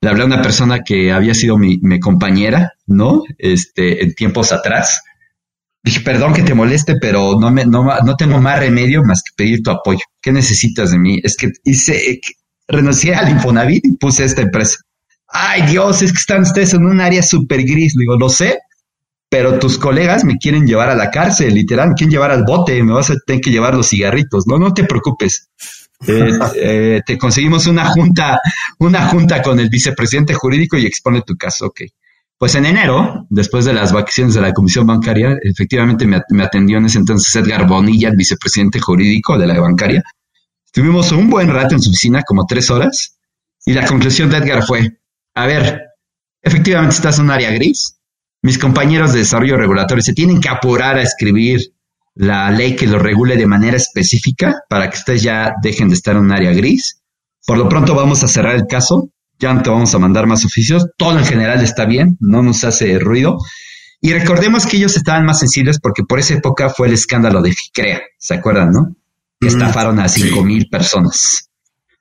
[0.00, 3.22] Le hablé a una persona que había sido mi, compañera, ¿no?
[3.36, 5.02] Este, en tiempos atrás.
[5.82, 9.32] Dije, perdón que te moleste, pero no, me, no, no tengo más remedio más que
[9.36, 10.00] pedir tu apoyo.
[10.20, 11.20] ¿Qué necesitas de mí?
[11.22, 12.20] Es que hice,
[12.68, 14.78] renuncié al Infonavit y puse esta empresa.
[15.28, 17.94] Ay Dios, es que están ustedes en un área súper gris.
[17.96, 18.58] Digo, lo sé,
[19.28, 22.82] pero tus colegas me quieren llevar a la cárcel, literal, me quieren llevar al bote,
[22.82, 24.46] me vas a tener que llevar los cigarritos.
[24.46, 25.48] No, no te preocupes.
[26.06, 28.40] Eh, eh, te conseguimos una junta,
[28.78, 31.66] una junta con el vicepresidente jurídico y expone tu caso.
[31.66, 31.82] Ok.
[32.38, 36.78] Pues en enero, después de las vacaciones de la Comisión Bancaria, efectivamente me, me atendió
[36.78, 40.04] en ese entonces Edgar Bonilla, el vicepresidente jurídico de la bancaria.
[40.64, 43.18] Estuvimos un buen rato en su oficina, como tres horas,
[43.66, 45.00] y la conclusión de Edgar fue,
[45.34, 45.82] a ver,
[46.40, 47.98] efectivamente estás en un área gris,
[48.42, 51.60] mis compañeros de desarrollo regulatorio se tienen que apurar a escribir
[52.18, 56.16] la ley que lo regule de manera específica para que ustedes ya dejen de estar
[56.16, 57.00] en un área gris.
[57.46, 60.44] Por lo pronto vamos a cerrar el caso, ya no te vamos a mandar más
[60.44, 63.38] oficios, todo en general está bien, no nos hace ruido.
[64.00, 67.52] Y recordemos que ellos estaban más sensibles porque por esa época fue el escándalo de
[67.52, 68.96] FICREA, ¿se acuerdan, no?
[69.40, 71.48] Que estafaron a cinco mil personas.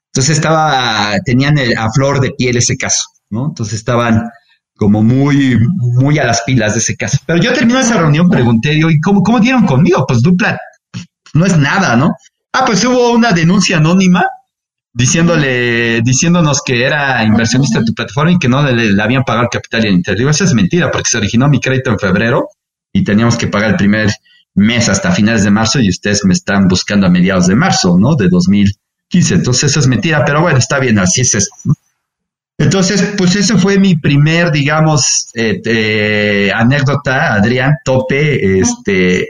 [0.07, 3.49] Entonces estaba, tenían a flor de piel ese caso, ¿no?
[3.49, 4.23] Entonces estaban
[4.77, 7.17] como muy, muy a las pilas de ese caso.
[7.25, 10.05] Pero yo terminé esa reunión, pregunté, digo, ¿y cómo, cómo dieron conmigo?
[10.07, 10.57] Pues dupla,
[11.33, 12.15] no es nada, ¿no?
[12.53, 14.23] Ah, pues hubo una denuncia anónima
[14.93, 19.49] diciéndole, diciéndonos que era inversionista de tu plataforma y que no le, habían pagado el
[19.49, 20.19] capital y el interés.
[20.19, 22.49] Digo, eso es mentira, porque se originó mi crédito en febrero
[22.93, 24.09] y teníamos que pagar el primer
[24.55, 28.15] mes hasta finales de marzo y ustedes me están buscando a mediados de marzo, ¿no?
[28.15, 29.35] De 2015.
[29.35, 31.51] Entonces eso es mentira, pero bueno, está bien, así es eso.
[31.65, 31.75] ¿no?
[32.57, 39.27] Entonces, pues ese fue mi primer, digamos, eh, anécdota, Adrián, tope, este,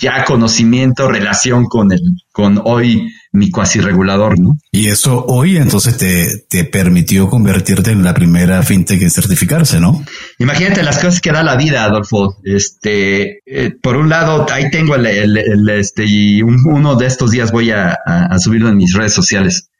[0.00, 2.00] ya conocimiento, relación con el,
[2.32, 4.56] con hoy mi cuasi regulador, ¿no?
[4.70, 10.04] Y eso hoy entonces te, te permitió convertirte en la primera fintech en certificarse, ¿no?
[10.38, 12.36] Imagínate las cosas que da la vida, Adolfo.
[12.44, 17.50] Este, eh, por un lado, ahí tengo el, el, este, y uno de estos días
[17.50, 19.70] voy a, a subirlo en mis redes sociales.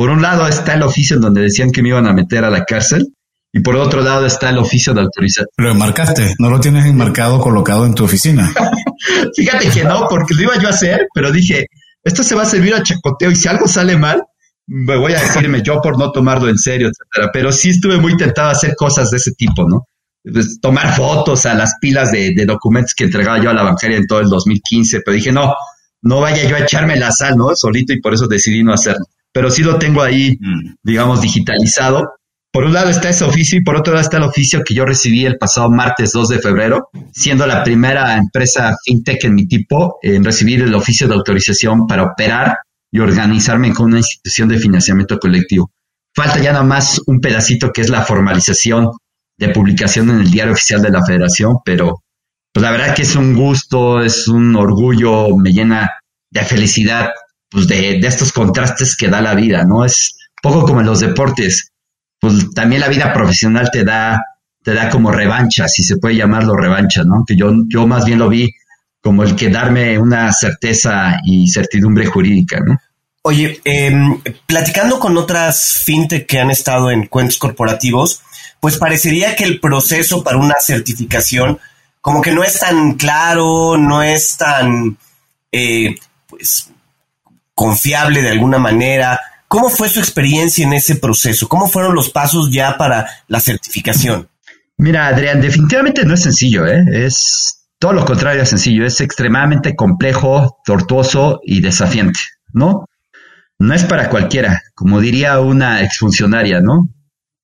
[0.00, 2.48] Por un lado está el oficio en donde decían que me iban a meter a
[2.48, 3.08] la cárcel
[3.52, 5.48] y por otro lado está el oficio de autorización.
[5.58, 8.50] Lo enmarcaste, no lo tienes enmarcado, colocado en tu oficina.
[9.36, 11.66] Fíjate que no, porque lo iba yo a hacer, pero dije,
[12.02, 14.22] esto se va a servir a chacoteo y si algo sale mal,
[14.66, 17.30] me voy a decirme yo por no tomarlo en serio, etcétera.
[17.30, 19.84] Pero sí estuve muy tentado a hacer cosas de ese tipo, ¿no?
[20.24, 23.98] Pues, tomar fotos a las pilas de, de, documentos que entregaba yo a la bancaria
[23.98, 25.52] en todo el 2015, pero dije, no,
[26.00, 27.54] no vaya yo a echarme la sal, ¿no?
[27.54, 30.38] Solito y por eso decidí no hacerlo pero sí lo tengo ahí,
[30.82, 32.14] digamos, digitalizado.
[32.52, 34.84] Por un lado está ese oficio y por otro lado está el oficio que yo
[34.84, 39.98] recibí el pasado martes 2 de febrero, siendo la primera empresa fintech en mi tipo
[40.02, 42.56] en recibir el oficio de autorización para operar
[42.90, 45.70] y organizarme con una institución de financiamiento colectivo.
[46.12, 48.90] Falta ya nada más un pedacito que es la formalización
[49.38, 52.02] de publicación en el diario oficial de la federación, pero
[52.52, 55.88] pues la verdad que es un gusto, es un orgullo, me llena
[56.32, 57.10] de felicidad
[57.50, 59.84] pues de, estos contrastes que da la vida, ¿no?
[59.84, 61.72] Es poco como en los deportes,
[62.20, 64.22] pues también la vida profesional te da,
[64.62, 67.24] te da como revancha, si se puede llamarlo revancha, ¿no?
[67.26, 68.50] Que yo, yo más bien lo vi
[69.02, 72.78] como el que darme una certeza y certidumbre jurídica, ¿no?
[73.22, 78.22] Oye, em, platicando con otras fintech que han estado en cuentos corporativos,
[78.60, 81.58] pues parecería que el proceso para una certificación
[82.00, 84.96] como que no es tan claro, no es tan,
[85.52, 85.96] eh,
[86.28, 86.70] pues,
[87.60, 89.20] confiable de alguna manera.
[89.46, 91.46] ¿Cómo fue su experiencia en ese proceso?
[91.46, 94.30] ¿Cómo fueron los pasos ya para la certificación?
[94.78, 96.82] Mira, Adrián, definitivamente no es sencillo, ¿eh?
[96.90, 102.20] Es todo lo contrario a sencillo, es extremadamente complejo, tortuoso y desafiante,
[102.54, 102.86] ¿no?
[103.58, 106.88] No es para cualquiera, como diría una exfuncionaria, ¿no?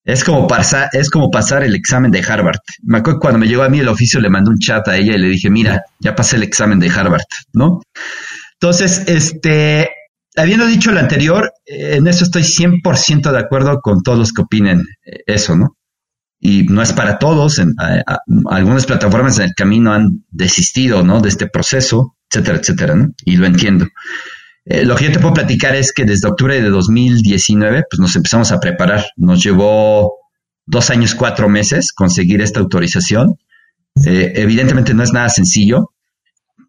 [0.03, 2.61] Es como, pasar, es como pasar el examen de Harvard.
[2.85, 5.15] Me acuerdo cuando me llegó a mí el oficio, le mandé un chat a ella
[5.15, 7.83] y le dije, mira, ya pasé el examen de Harvard, ¿no?
[8.59, 9.91] Entonces, este,
[10.37, 14.43] habiendo dicho lo anterior, eh, en eso estoy 100% de acuerdo con todos los que
[14.43, 15.77] opinen eh, eso, ¿no?
[16.39, 17.61] Y no es para todos,
[18.51, 21.21] algunas plataformas en el camino han desistido, ¿no?
[21.21, 23.09] De este proceso, etcétera, etcétera, ¿no?
[23.25, 23.87] Y lo entiendo.
[24.67, 28.15] Eh, lo que yo te puedo platicar es que desde octubre de 2019, pues nos
[28.15, 29.07] empezamos a preparar.
[29.17, 30.13] Nos llevó
[30.67, 33.37] dos años, cuatro meses conseguir esta autorización.
[34.05, 35.95] Evidentemente no es nada sencillo,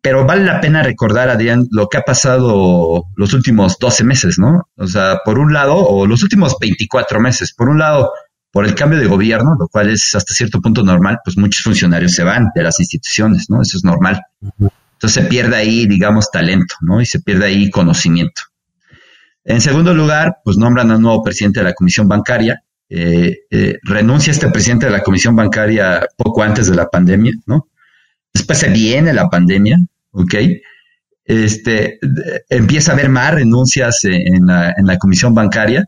[0.02, 4.68] pero vale la pena recordar, Adrián, lo que ha pasado los últimos 12 meses, ¿no?
[4.76, 8.12] O sea, por un lado, o los últimos 24 meses, por un lado,
[8.52, 12.14] por el cambio de gobierno, lo cual es hasta cierto punto normal, pues muchos funcionarios
[12.14, 13.62] se van de las instituciones, ¿no?
[13.62, 14.22] Eso es normal.
[14.60, 17.02] Entonces se pierde ahí, digamos, talento, ¿no?
[17.02, 18.42] Y se pierde ahí conocimiento.
[19.44, 22.64] En segundo lugar, pues nombran a un nuevo presidente de la Comisión Bancaria.
[22.90, 27.68] Eh, eh, renuncia este presidente de la Comisión Bancaria poco antes de la pandemia, ¿no?
[28.38, 29.80] Después se viene la pandemia,
[30.12, 30.36] ¿ok?
[31.26, 32.00] Este,
[32.50, 35.86] empieza a haber más renuncias en la, en la Comisión Bancaria.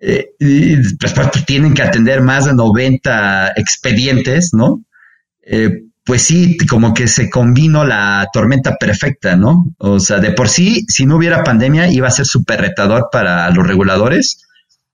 [0.00, 4.84] Eh, y después pues, tienen que atender más de 90 expedientes, ¿no?
[5.42, 9.74] Eh, pues sí, como que se combinó la tormenta perfecta, ¿no?
[9.78, 13.50] O sea, de por sí, si no hubiera pandemia, iba a ser súper retador para
[13.50, 14.38] los reguladores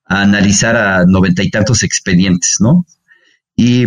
[0.07, 2.87] analizar a noventa y tantos expedientes, ¿no?
[3.55, 3.87] Y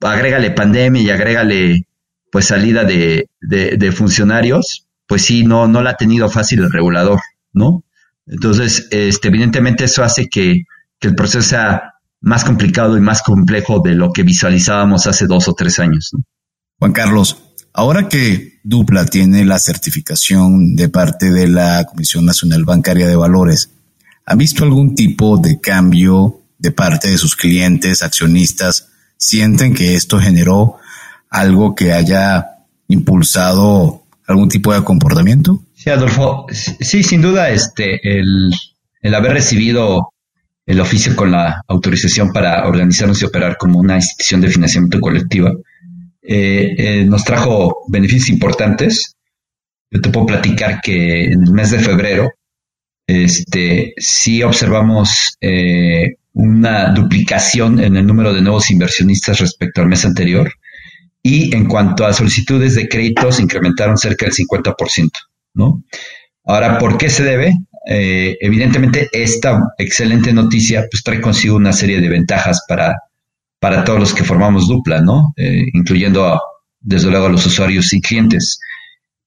[0.00, 1.86] agrégale pandemia y agrégale,
[2.30, 7.20] pues, salida de, funcionarios, pues sí, no, no la ha tenido fácil el regulador,
[7.52, 7.84] ¿no?
[8.26, 10.64] Entonces, este, evidentemente eso hace que,
[11.02, 15.54] el proceso sea más complicado y más complejo de lo que visualizábamos hace dos o
[15.54, 16.10] tres años.
[16.78, 17.38] Juan Carlos,
[17.72, 23.70] ahora que Dupla tiene la certificación de parte de la Comisión Nacional Bancaria de Valores,
[24.26, 28.88] ¿ha visto algún tipo de cambio de parte de sus clientes, accionistas?
[29.16, 30.76] ¿Sienten que esto generó
[31.30, 32.58] algo que haya
[32.88, 35.62] impulsado algún tipo de comportamiento?
[35.74, 38.52] Sí, Adolfo, sí, sin duda, este, el,
[39.14, 40.12] haber recibido
[40.66, 45.52] el oficio con la autorización para organizarnos y operar como una institución de financiamiento colectiva,
[46.22, 49.16] eh, eh, nos trajo beneficios importantes.
[49.90, 52.30] Yo te puedo platicar que en el mes de febrero
[53.06, 60.04] este, sí observamos eh, una duplicación en el número de nuevos inversionistas respecto al mes
[60.04, 60.52] anterior
[61.22, 65.10] y en cuanto a solicitudes de créditos incrementaron cerca del 50%,
[65.54, 65.82] ¿no?
[66.44, 67.54] Ahora, ¿por qué se debe?
[67.82, 72.94] evidentemente, esta excelente noticia pues, trae consigo una serie de ventajas para
[73.60, 75.34] para todos los que formamos dupla, ¿no?
[75.36, 76.40] Eh, incluyendo,
[76.80, 78.58] desde luego, a los usuarios y clientes.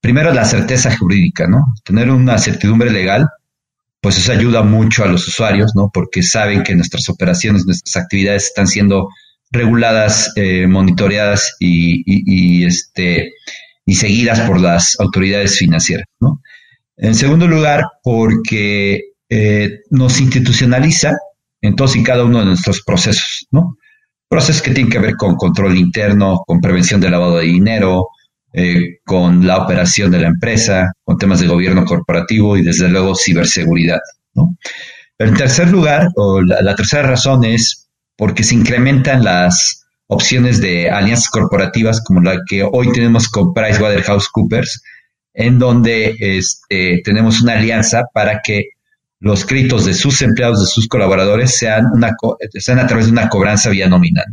[0.01, 1.75] Primero, la certeza jurídica, ¿no?
[1.85, 3.29] Tener una certidumbre legal,
[4.01, 5.91] pues eso ayuda mucho a los usuarios, ¿no?
[5.93, 9.07] Porque saben que nuestras operaciones, nuestras actividades están siendo
[9.53, 13.31] reguladas, eh, monitoreadas y, este,
[13.85, 16.41] y seguidas por las autoridades financieras, ¿no?
[16.97, 21.17] En segundo lugar, porque eh, nos institucionaliza
[21.61, 23.77] en todos y cada uno de nuestros procesos, ¿no?
[24.33, 28.07] procesos que tienen que ver con control interno, con prevención del lavado de dinero,
[28.51, 33.15] eh, con la operación de la empresa, con temas de gobierno corporativo y desde luego
[33.15, 33.99] ciberseguridad.
[34.33, 34.57] ¿no?
[35.19, 37.82] En tercer lugar, o la, tercera razón es
[38.17, 44.83] porque se incrementan las opciones de alianzas corporativas como la que hoy tenemos con PricewaterhouseCoopers,
[45.33, 48.69] en donde este, tenemos una alianza para que
[49.19, 52.15] los créditos de sus empleados, de sus colaboradores, sean, una,
[52.59, 54.23] sean a través de una cobranza vía nómina.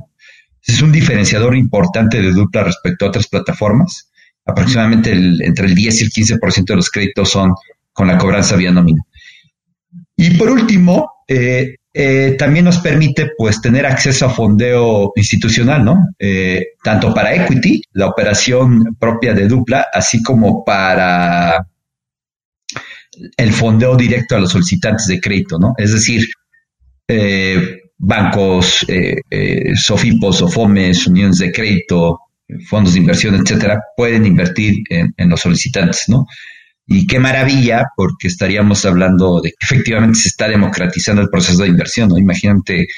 [0.67, 4.11] Es un diferenciador importante de Dupla respecto a otras plataformas.
[4.45, 7.55] Aproximadamente entre el 10 y el 15% de los créditos son
[7.93, 9.03] con la cobranza vía nómina.
[10.17, 16.09] Y por último, eh, eh, también nos permite pues tener acceso a fondeo institucional, ¿no?
[16.19, 21.67] Eh, tanto para equity, la operación propia de Dupla, así como para
[23.37, 25.75] el fondeo directo a los solicitantes de crédito, ¿no?
[25.77, 26.25] Es decir,
[27.09, 28.87] eh, bancos,
[29.75, 32.21] Sofipos, Sofomes, uniones de crédito,
[32.69, 36.27] fondos de inversión, etcétera, pueden invertir en, los solicitantes, ¿no?
[36.93, 41.69] Y qué maravilla, porque estaríamos hablando de que efectivamente se está democratizando el proceso de
[41.69, 42.19] inversión, ¿no?
[42.19, 42.89] Imagínate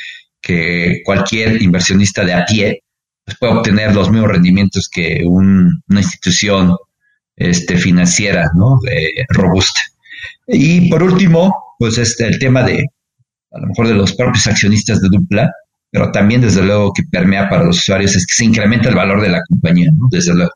[0.40, 2.84] que cualquier inversionista de a pie
[3.22, 6.74] pues, puede obtener los mismos rendimientos que una institución
[7.36, 8.78] este, financiera, ¿no?
[9.28, 9.82] robusta.
[10.47, 12.86] Y por último, pues este, el tema de,
[13.51, 15.53] a lo mejor de los propios accionistas de Dupla,
[15.90, 19.20] pero también desde luego que permea para los usuarios es que se incrementa el valor
[19.20, 20.09] de la compañía, ¿no?
[20.11, 20.53] Desde luego.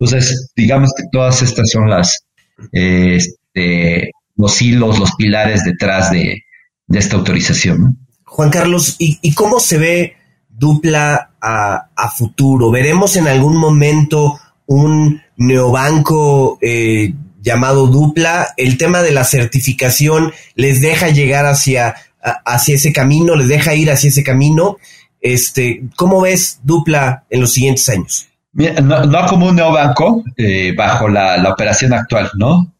[0.00, 2.24] Entonces, digamos que todas estas son las,
[2.72, 6.44] este, los hilos, los pilares detrás de,
[6.88, 7.98] esta autorización.
[8.24, 10.16] Juan Carlos, ¿y, cómo se ve
[10.48, 12.70] Dupla a, futuro?
[12.70, 18.54] ¿Veremos en algún momento un neobanco eh, llamado Dupla.
[18.56, 23.90] El tema de la certificación les deja llegar hacia, hacia ese camino, les deja ir
[23.90, 24.78] hacia ese camino.
[25.20, 28.28] Este, ¿Cómo ves Dupla en los siguientes años?
[28.52, 32.74] No, como un neobanco eh, bajo la, operación actual, ¿no?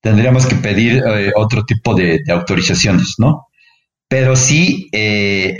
[0.00, 3.48] tendríamos que pedir eh, otro tipo de, autorizaciones, ¿no?
[4.08, 5.58] Pero sí eh,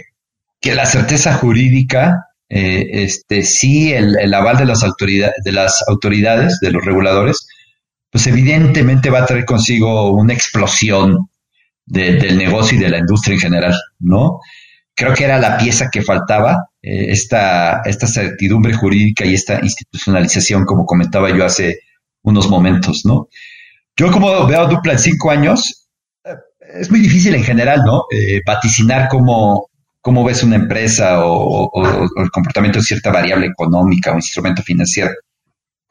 [0.61, 6.73] que la certeza jurídica, este, sí el, aval de las, autoridades, de las autoridades, de
[6.73, 7.47] los reguladores,
[8.11, 11.29] pues evidentemente va a traer consigo una explosión
[11.87, 14.41] del negocio y de la industria en general, ¿no?
[15.01, 20.85] Creo que era la pieza que faltaba, esta, esta certidumbre jurídica y esta institucionalización, como
[20.85, 21.81] comentaba yo hace
[22.23, 23.29] unos momentos, ¿no?
[23.97, 25.89] Yo como veo dupla en cinco años,
[26.23, 26.35] eh,
[26.81, 28.05] es muy difícil en general, ¿no?
[28.11, 29.71] Eh, vaticinar cómo,
[30.03, 31.71] cómo ves una empresa o,
[32.17, 35.13] el comportamiento de cierta variable económica o instrumento financiero.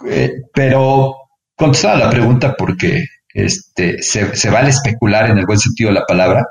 [0.08, 1.16] Eh, pero
[1.56, 6.46] contestaba la pregunta porque este, se, vale especular en el buen sentido de la palabra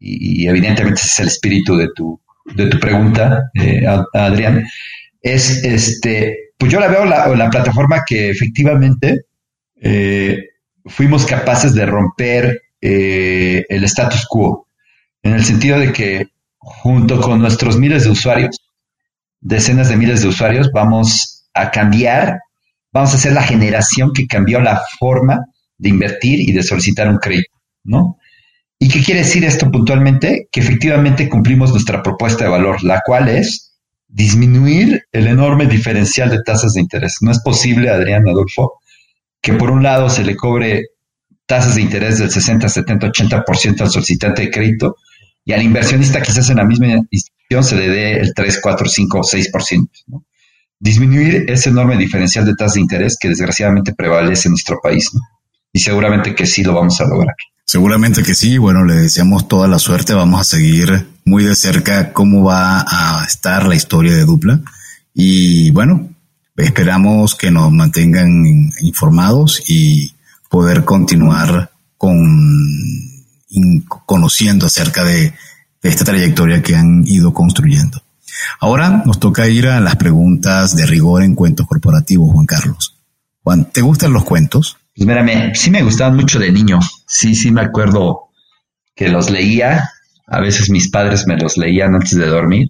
[0.00, 2.20] y, evidentemente ese es el espíritu de tu,
[2.54, 3.50] de tu pregunta,
[4.12, 4.66] Adrián.
[5.20, 9.22] Es este, pues yo la veo la, la plataforma que efectivamente
[10.88, 14.68] fuimos capaces de romper eh, el status quo,
[15.22, 16.28] en el sentido de que
[16.58, 18.60] junto con nuestros miles de usuarios,
[19.40, 22.40] decenas de miles de usuarios, vamos a cambiar,
[22.92, 25.46] vamos a ser la generación que cambió la forma
[25.76, 27.50] de invertir y de solicitar un crédito,
[27.84, 28.18] ¿no?
[28.78, 30.48] ¿Y qué quiere decir esto puntualmente?
[30.52, 33.76] Que efectivamente cumplimos nuestra propuesta de valor, la cual es
[34.06, 37.16] disminuir el enorme diferencial de tasas de interés.
[37.20, 38.80] No es posible, Adrián Adolfo,
[39.42, 40.86] que por un lado se le cobre
[41.46, 44.96] tasas de interés del 60, 70, 80% al solicitante de crédito
[45.44, 49.18] y al inversionista quizás en la misma institución se le dé el 3, 4, 5
[49.18, 49.88] o 6%.
[50.08, 50.24] ¿no?
[50.78, 55.10] Disminuir ese enorme diferencial de tasas de interés que desgraciadamente prevalece en nuestro país.
[55.14, 55.20] ¿no?
[55.72, 57.34] Y seguramente que sí lo vamos a lograr.
[57.68, 58.58] Seguramente que sí.
[58.58, 60.14] Bueno, le deseamos toda la suerte.
[60.14, 64.60] Vamos a seguir muy de cerca cómo va a estar la historia de Dupla.
[65.14, 66.08] Y bueno,
[66.58, 68.44] Esperamos que nos mantengan
[68.80, 70.12] informados y
[70.48, 72.18] poder continuar con
[74.04, 75.32] conociendo acerca de,
[75.82, 78.02] esta trayectoria que han ido construyendo.
[78.58, 82.96] Ahora nos toca ir a las preguntas de rigor en cuentos corporativos, Juan Carlos.
[83.44, 84.77] Juan, ¿te gustan los cuentos?
[84.98, 86.80] Pues mírame, sí me gustaban mucho de niño.
[87.06, 88.30] Sí, sí me acuerdo
[88.96, 89.88] que los leía.
[90.26, 92.68] A veces mis padres me los leían antes de dormir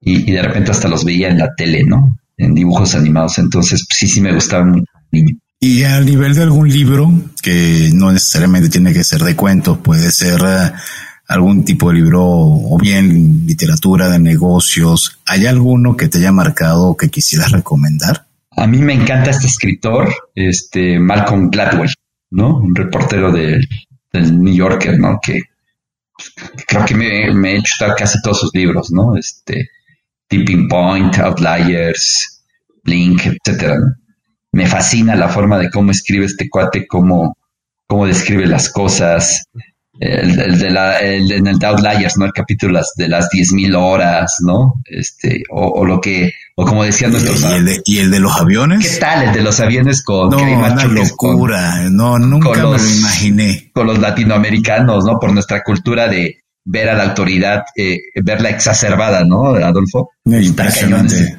[0.00, 2.16] y, de repente hasta los veía en la tele, ¿no?
[2.36, 3.38] en dibujos animados.
[3.38, 4.84] Entonces, sí, sí me gustaba mucho.
[5.58, 10.12] Y al nivel de algún libro, que no necesariamente tiene que ser de cuentos, puede
[10.12, 10.72] ser eh,
[11.26, 16.96] algún tipo de libro o bien literatura de negocios, ¿hay alguno que te haya marcado
[16.96, 18.27] que quisieras recomendar?
[18.58, 21.94] A mí me encanta este escritor, este Malcolm Gladwell,
[22.30, 22.58] ¿no?
[22.58, 23.68] Un reportero del
[24.12, 25.18] New Yorker, ¿no?
[25.22, 25.42] Que
[26.66, 29.16] creo que me, me he hecho casi todos sus libros, ¿no?
[29.16, 29.68] Este,
[30.28, 32.42] Tipping Point, Outliers,
[32.84, 33.76] Blink, etcétera.
[34.52, 37.36] Me fascina la forma de cómo escribe este cuate, cómo,
[37.86, 39.44] cómo describe las cosas.
[40.00, 42.26] El, de la, el, en el Outliers, ¿no?
[42.26, 44.74] El capítulo de las 10.000 horas, ¿no?
[44.84, 46.30] Este, o, lo que,
[46.60, 47.40] o como decían nuestros...
[47.40, 48.94] ¿Y el, de, ¿Y el de los aviones?
[48.94, 49.28] ¿Qué tal?
[49.28, 50.30] El de los aviones con...
[50.30, 51.88] No, una locura.
[51.88, 53.70] no, nunca me lo imaginé.
[53.72, 55.20] Con los latinoamericanos, ¿no?
[55.20, 60.10] Por nuestra cultura de, ver a la autoridad, eh, verla exacerbada, ¿no, Adolfo?
[60.24, 61.38] Impresionante.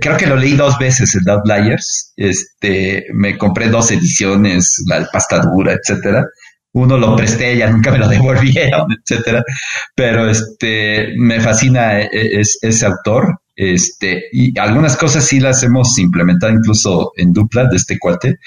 [0.00, 2.12] Creo que lo leí dos veces, el Outliers.
[2.16, 6.24] Este, me compré dos ediciones, la pasta dura, etcétera.
[6.72, 9.42] Uno lo presté, ya nunca me lo devolvieron, etcétera.
[9.96, 13.40] Pero este, me fascina e, e, ese autor.
[13.58, 18.38] Este, y algunas cosas sí las hemos implementado incluso en dupla de este cuate.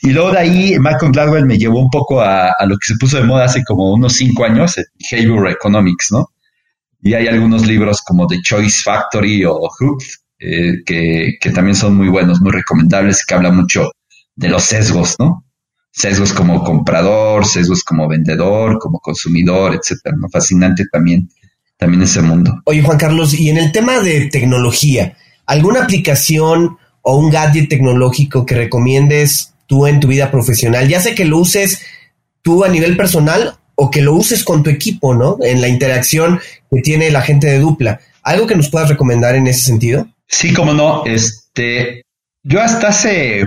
[0.00, 3.18] Y luego de ahí, Malcolm Gladwell me llevó un poco a, lo que se puso
[3.18, 4.76] de moda hace como unos cinco años,
[5.10, 6.30] Behavior Economics, ¿no?
[7.02, 10.06] Y hay algunos libros como The Choice Factory o Hooked,
[10.38, 13.92] eh, que, que también son muy buenos, muy recomendables, que hablan mucho
[14.34, 15.44] de los sesgos, ¿no?
[15.92, 20.30] Sesgos como comprador, sesgos como vendedor, como consumidor, etcétera, ¿no?
[20.30, 21.28] Fascinante también
[21.78, 22.62] también ese mundo.
[22.64, 25.16] Oye, Juan Carlos, y en el tema de tecnología,
[25.46, 30.88] ¿alguna aplicación o un gadget tecnológico que recomiendes tú en tu vida profesional?
[30.88, 31.80] Ya sé que lo uses
[32.42, 35.38] tú a nivel personal o que lo uses con tu equipo, ¿no?
[35.42, 38.00] En la interacción que tiene la gente de dupla.
[38.22, 40.06] ¿Algo que nos puedas recomendar en ese sentido?
[40.26, 41.04] Sí, como no.
[41.04, 42.02] Este,
[42.42, 43.44] yo hasta hace,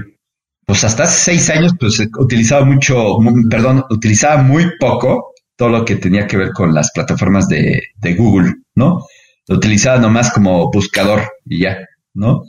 [0.66, 3.18] pues hasta hace seis años, pues utilizaba mucho,
[3.50, 7.82] perdón, utilizaba muy poco todo lo que tenía que ver con las plataformas de,
[8.16, 9.06] Google, ¿no?
[9.48, 11.78] Lo utilizaba nomás como buscador y ya,
[12.14, 12.44] ¿no?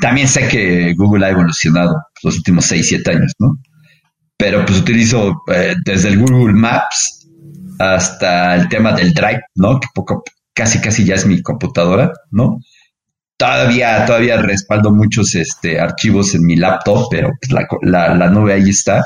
[0.00, 3.58] También sé que Google ha evolucionado los últimos 6, 7 años, ¿no?
[4.36, 7.26] Pero pues utilizo eh, desde el Google Maps
[7.78, 9.80] hasta el tema del Drive, ¿no?
[9.80, 12.58] Que poco, casi, casi ya es mi computadora, ¿no?
[13.36, 18.52] Todavía, todavía respaldo muchos este, archivos en mi laptop, pero pues, la, la, la nube
[18.52, 19.04] ahí está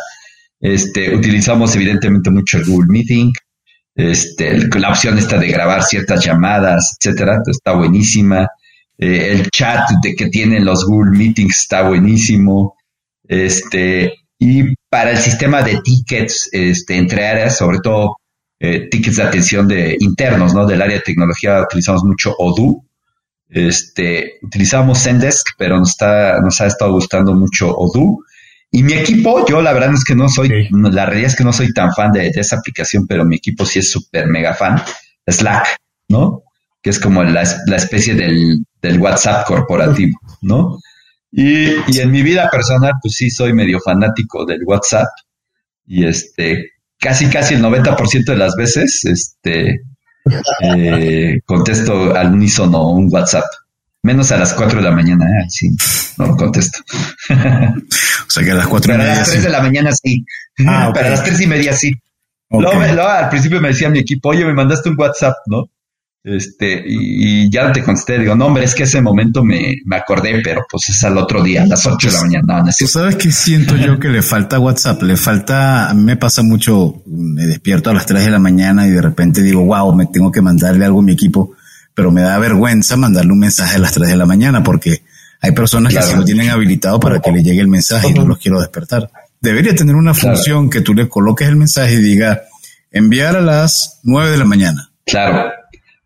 [0.61, 3.33] Este, utilizamos evidentemente mucho el Google Meeting,
[3.95, 8.49] este, la opción esta de grabar ciertas llamadas, etcétera, está buenísima.
[8.97, 12.77] Eh, el chat de que tienen los Google Meetings está buenísimo.
[13.27, 18.19] Este, y para el sistema de tickets este, entre áreas, sobre todo
[18.61, 20.67] eh, tickets de atención de internos, ¿no?
[20.67, 22.85] Del área de tecnología utilizamos mucho Odoo.
[23.49, 26.01] Este, utilizamos Zendesk, pero nos
[26.61, 28.23] ha estado gustando mucho Odoo.
[28.71, 31.53] Y mi equipo, yo la verdad es que no soy, la realidad es que no
[31.53, 34.83] soy tan fan de, esa aplicación, pero mi equipo sí es súper mega fan.
[35.27, 35.77] Slack,
[36.09, 36.43] ¿no?
[36.83, 40.79] Que es como la, especie del, del, WhatsApp corporativo, ¿no?
[41.31, 45.09] Y, y, en mi vida personal, pues sí soy medio fanático del WhatsApp.
[45.87, 49.81] Y este, casi, casi el 90% de las veces, este,
[50.63, 53.45] eh, contesto al unísono un WhatsApp.
[54.09, 55.45] Menos a las 4 de la mañana, ¿eh?
[55.51, 55.69] sí,
[56.17, 56.79] no contesto.
[57.29, 59.13] o sea que a las 4 y media.
[59.13, 60.25] a las 3 de la mañana sí.
[60.67, 61.93] Ah, Pero a las 3 y media sí.
[62.49, 65.67] Luego, al principio me decía mi equipo, oye, me mandaste un WhatsApp, ¿no?
[66.25, 70.41] Este, y, ya te contesté, digo, no, hombre, es que ese momento me, me acordé,
[70.43, 72.63] pero pues es al otro día, a las 8 de la mañana.
[72.63, 75.03] No, sabes qué siento yo que le falta WhatsApp?
[75.03, 78.87] Le falta, a mí me pasa mucho, me despierto a las 3 de la mañana
[78.87, 81.58] y de repente digo, wow, me tengo que mandarle algo a mi equipo,
[81.99, 85.03] pero me da vergüenza mandarle un mensaje a las 3 de la mañana porque
[85.41, 88.25] hay personas que se lo tienen habilitado para que le llegue el mensaje y no
[88.25, 89.11] los quiero despertar.
[89.41, 92.43] Debería tener una función que tú le coloques el mensaje y diga,
[92.93, 94.93] enviar a las 9 de la mañana.
[95.05, 95.51] Claro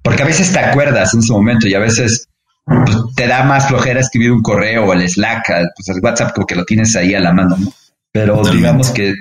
[0.02, 2.28] porque a veces te acuerdas en ese momento y a veces
[2.64, 5.44] pues, te da más flojera escribir un correo o el Slack,
[5.76, 7.72] pues el WhatsApp como que lo tienes ahí a la mano, ¿no?
[8.10, 9.14] Pero digamos que,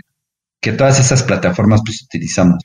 [0.60, 2.62] que, todas esas plataformas pues utilizamos.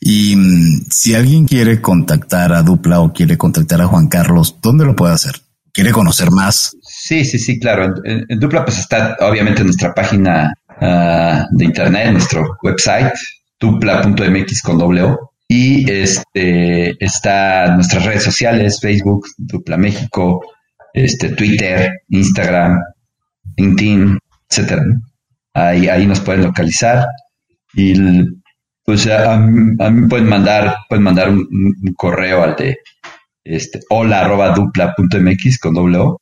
[0.00, 4.84] Y mm, si alguien quiere contactar a Dupla o quiere contactar a Juan Carlos, ¿dónde
[4.84, 5.34] lo puede hacer?
[5.72, 6.76] ¿Quiere conocer más?
[6.82, 7.94] Sí, sí, sí, claro.
[8.04, 13.12] En, Dupla pues está obviamente nuestra página ah, de internet, nuestro website,
[13.58, 15.16] dupla.mx con.
[15.48, 20.40] Y este está nuestras redes sociales, Facebook, Dupla México,
[20.92, 22.78] este, Twitter, Instagram,
[23.56, 24.18] LinkedIn,
[24.48, 24.84] etcétera.
[25.54, 27.06] Ahí, ahí nos pueden localizar.
[27.74, 27.94] Y
[28.84, 32.78] pues a, mí pueden mandar, pueden mandar un, correo al de
[33.44, 36.18] este hola arroba dupla punto mx con doble O.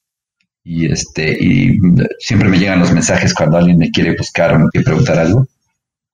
[0.62, 1.78] Y este, y
[2.18, 5.46] siempre me llegan los mensajes cuando alguien me quiere buscar o me quiere preguntar algo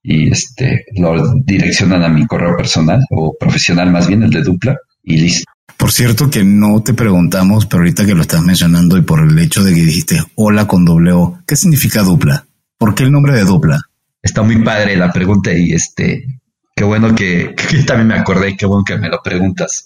[0.08, 4.76] y este lo direccionan a mi correo personal o profesional más bien, el de dupla,
[5.02, 5.44] y listo.
[5.76, 9.36] Por cierto que no te preguntamos, pero ahorita que lo estás mencionando y por el
[9.40, 12.46] hecho de que dijiste hola con doble O, ¿qué significa dupla?
[12.78, 13.80] ¿Por qué el nombre de dupla?
[14.26, 16.26] Está muy padre la pregunta y este,
[16.74, 17.54] qué bueno que,
[17.86, 19.84] también me acordé, qué bueno que me lo preguntas.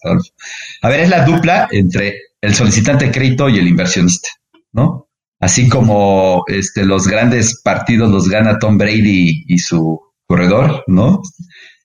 [0.80, 4.30] A ver, es la dupla entre el solicitante de crédito y el inversionista,
[4.72, 5.10] ¿no?
[5.40, 11.20] Así como este, los grandes partidos los gana Tom Brady y su corredor, ¿no?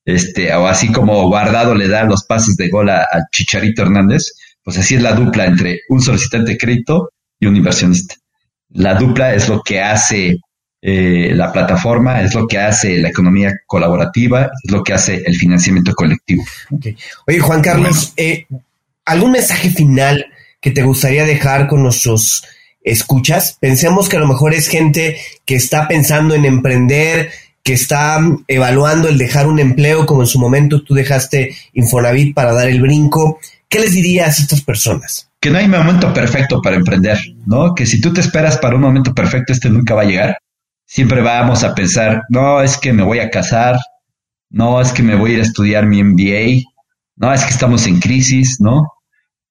[0.05, 4.31] Este, o así como Guardado le da los pases de gol a, Chicharito Hernández,
[4.63, 8.15] pues así es la dupla entre un solicitante de crédito y un inversionista.
[8.69, 10.37] La dupla es lo que hace
[10.88, 15.36] eh, la plataforma, es lo que hace la economía colaborativa, es lo que hace el
[15.36, 16.43] financiamiento colectivo.
[17.25, 18.45] Oye, Juan Carlos, eh,
[19.03, 20.27] ¿algún mensaje final
[20.61, 22.45] que te gustaría dejar con nuestros
[22.83, 23.57] escuchas?
[23.59, 27.31] Pensemos que a lo mejor es gente que está pensando en emprender,
[27.63, 32.53] que está evaluando el dejar un empleo, como en su momento tú dejaste Infonavit para
[32.53, 33.39] dar el brinco.
[33.67, 35.31] ¿Qué les dirías a estas personas?
[35.39, 37.17] Que no hay momento perfecto para emprender,
[37.47, 37.73] ¿no?
[37.73, 40.38] Que si tú te esperas para un momento perfecto, este nunca va a llegar.
[40.86, 43.77] Siempre vamos a pensar, no, es que me voy a casar,
[44.49, 46.63] no, es que me voy a ir a estudiar mi MBA,
[47.17, 48.83] no, es que estamos en crisis, ¿no?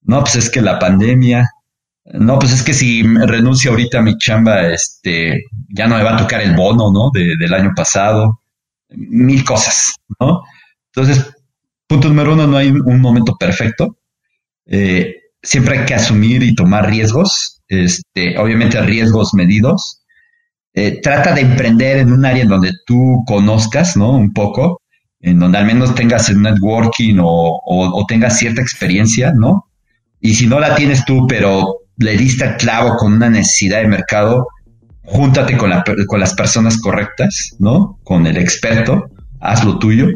[0.01, 1.49] No, pues es que la pandemia,
[2.05, 6.15] no, pues es que si renuncio ahorita a mi chamba, este, ya no me va
[6.15, 7.09] a tocar el bono, ¿no?
[7.11, 8.41] del año pasado,
[8.89, 10.43] mil cosas, ¿no?
[10.93, 11.33] Entonces,
[11.87, 13.97] punto número uno, no hay un momento perfecto.
[14.65, 20.01] Eh, siempre hay que asumir y tomar riesgos, este, obviamente riesgos medidos.
[20.75, 24.11] Eh, trata de emprender en un área en donde tú conozcas, ¿no?
[24.11, 24.81] Un poco,
[25.21, 29.67] en donde al menos tengas el networking o, o tengas cierta experiencia, ¿no?
[30.19, 33.87] Y si no la tienes tú, pero le diste al clavo con una necesidad de
[33.87, 34.47] mercado,
[35.03, 35.71] júntate con,
[36.07, 37.99] con las personas correctas, ¿no?
[38.03, 39.09] Con el experto,
[39.39, 40.07] haz lo tuyo.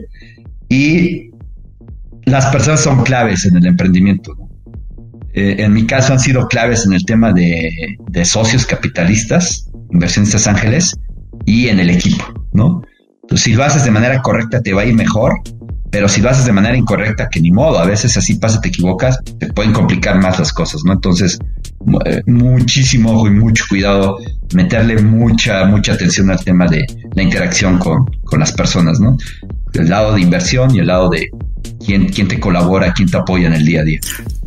[0.68, 1.32] Y
[2.26, 4.36] las personas son claves en el emprendimiento.
[5.34, 10.47] Eh, en mi caso han sido claves en el tema de, de, socios capitalistas, inversionistas
[10.47, 10.95] ángeles
[11.45, 12.81] y en el equipo, ¿no?
[13.21, 15.33] Entonces, si lo haces de manera correcta te va a ir mejor
[15.91, 18.69] pero si lo haces de manera incorrecta, que ni modo, a veces así pasa, te
[18.69, 20.93] equivocas, te pueden complicar más las cosas, ¿no?
[20.93, 21.39] Entonces,
[22.05, 24.17] eh, muchísimo ojo y mucho cuidado,
[24.53, 26.85] meterle mucha, mucha atención al tema de
[27.15, 29.17] la interacción con, con las personas, ¿no?
[29.73, 31.29] El lado de inversión y el lado de
[31.83, 33.99] quién, quién te colabora, quién te apoya en el día a día.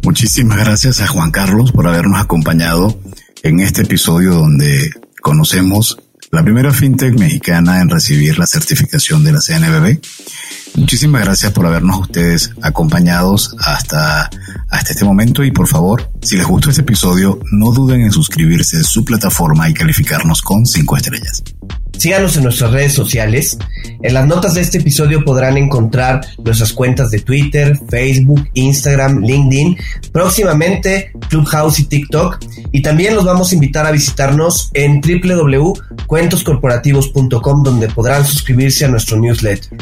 [0.04, 2.96] Muchísimas gracias a Juan Carlos por habernos acompañado
[3.42, 4.90] en este episodio donde
[5.22, 5.96] conocemos
[6.30, 10.00] la primera fintech mexicana en recibir la certificación de la CNBB.
[10.74, 14.30] Muchísimas gracias por habernos ustedes acompañados hasta,
[14.68, 18.78] hasta este momento y por favor, si les gustó este episodio, no duden en suscribirse
[18.78, 21.42] a su plataforma y calificarnos con 5 estrellas.
[22.02, 23.56] Síganos en nuestras redes sociales.
[24.02, 29.78] En las notas de este episodio podrán encontrar nuestras cuentas de Twitter, Facebook, Instagram, LinkedIn,
[30.10, 32.40] próximamente Clubhouse y TikTok.
[32.72, 39.20] Y también los vamos a invitar a visitarnos en www.cuentoscorporativos.com donde podrán suscribirse a nuestro
[39.20, 39.78] newsletter.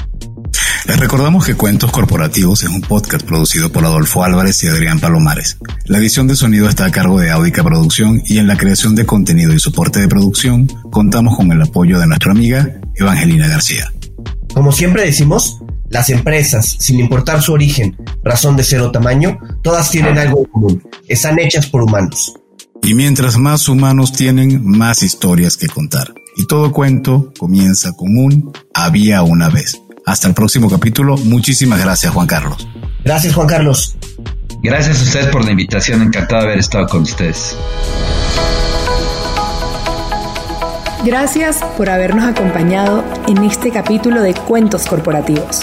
[0.90, 5.56] Les recordamos que Cuentos Corporativos es un podcast producido por Adolfo Álvarez y Adrián Palomares.
[5.84, 9.06] La edición de sonido está a cargo de Audica Producción y en la creación de
[9.06, 13.92] contenido y soporte de producción contamos con el apoyo de nuestra amiga Evangelina García.
[14.52, 15.60] Como siempre decimos,
[15.90, 20.44] las empresas, sin importar su origen, razón de ser o tamaño, todas tienen algo en
[20.46, 20.82] común.
[21.06, 22.34] Están hechas por humanos.
[22.82, 26.12] Y mientras más humanos tienen, más historias que contar.
[26.36, 29.80] Y todo cuento comienza con un había una vez.
[30.10, 31.16] Hasta el próximo capítulo.
[31.16, 32.66] Muchísimas gracias, Juan Carlos.
[33.04, 33.94] Gracias, Juan Carlos.
[34.60, 36.02] Gracias a ustedes por la invitación.
[36.02, 37.56] Encantado de haber estado con ustedes.
[41.04, 45.60] Gracias por habernos acompañado en este capítulo de Cuentos Corporativos.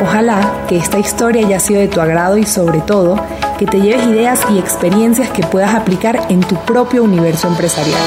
[0.00, 3.20] Ojalá que esta historia haya sido de tu agrado y sobre todo
[3.58, 8.00] que te lleves ideas y experiencias que puedas aplicar en tu propio universo empresarial.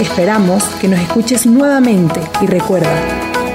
[0.00, 2.90] Esperamos que nos escuches nuevamente y recuerda,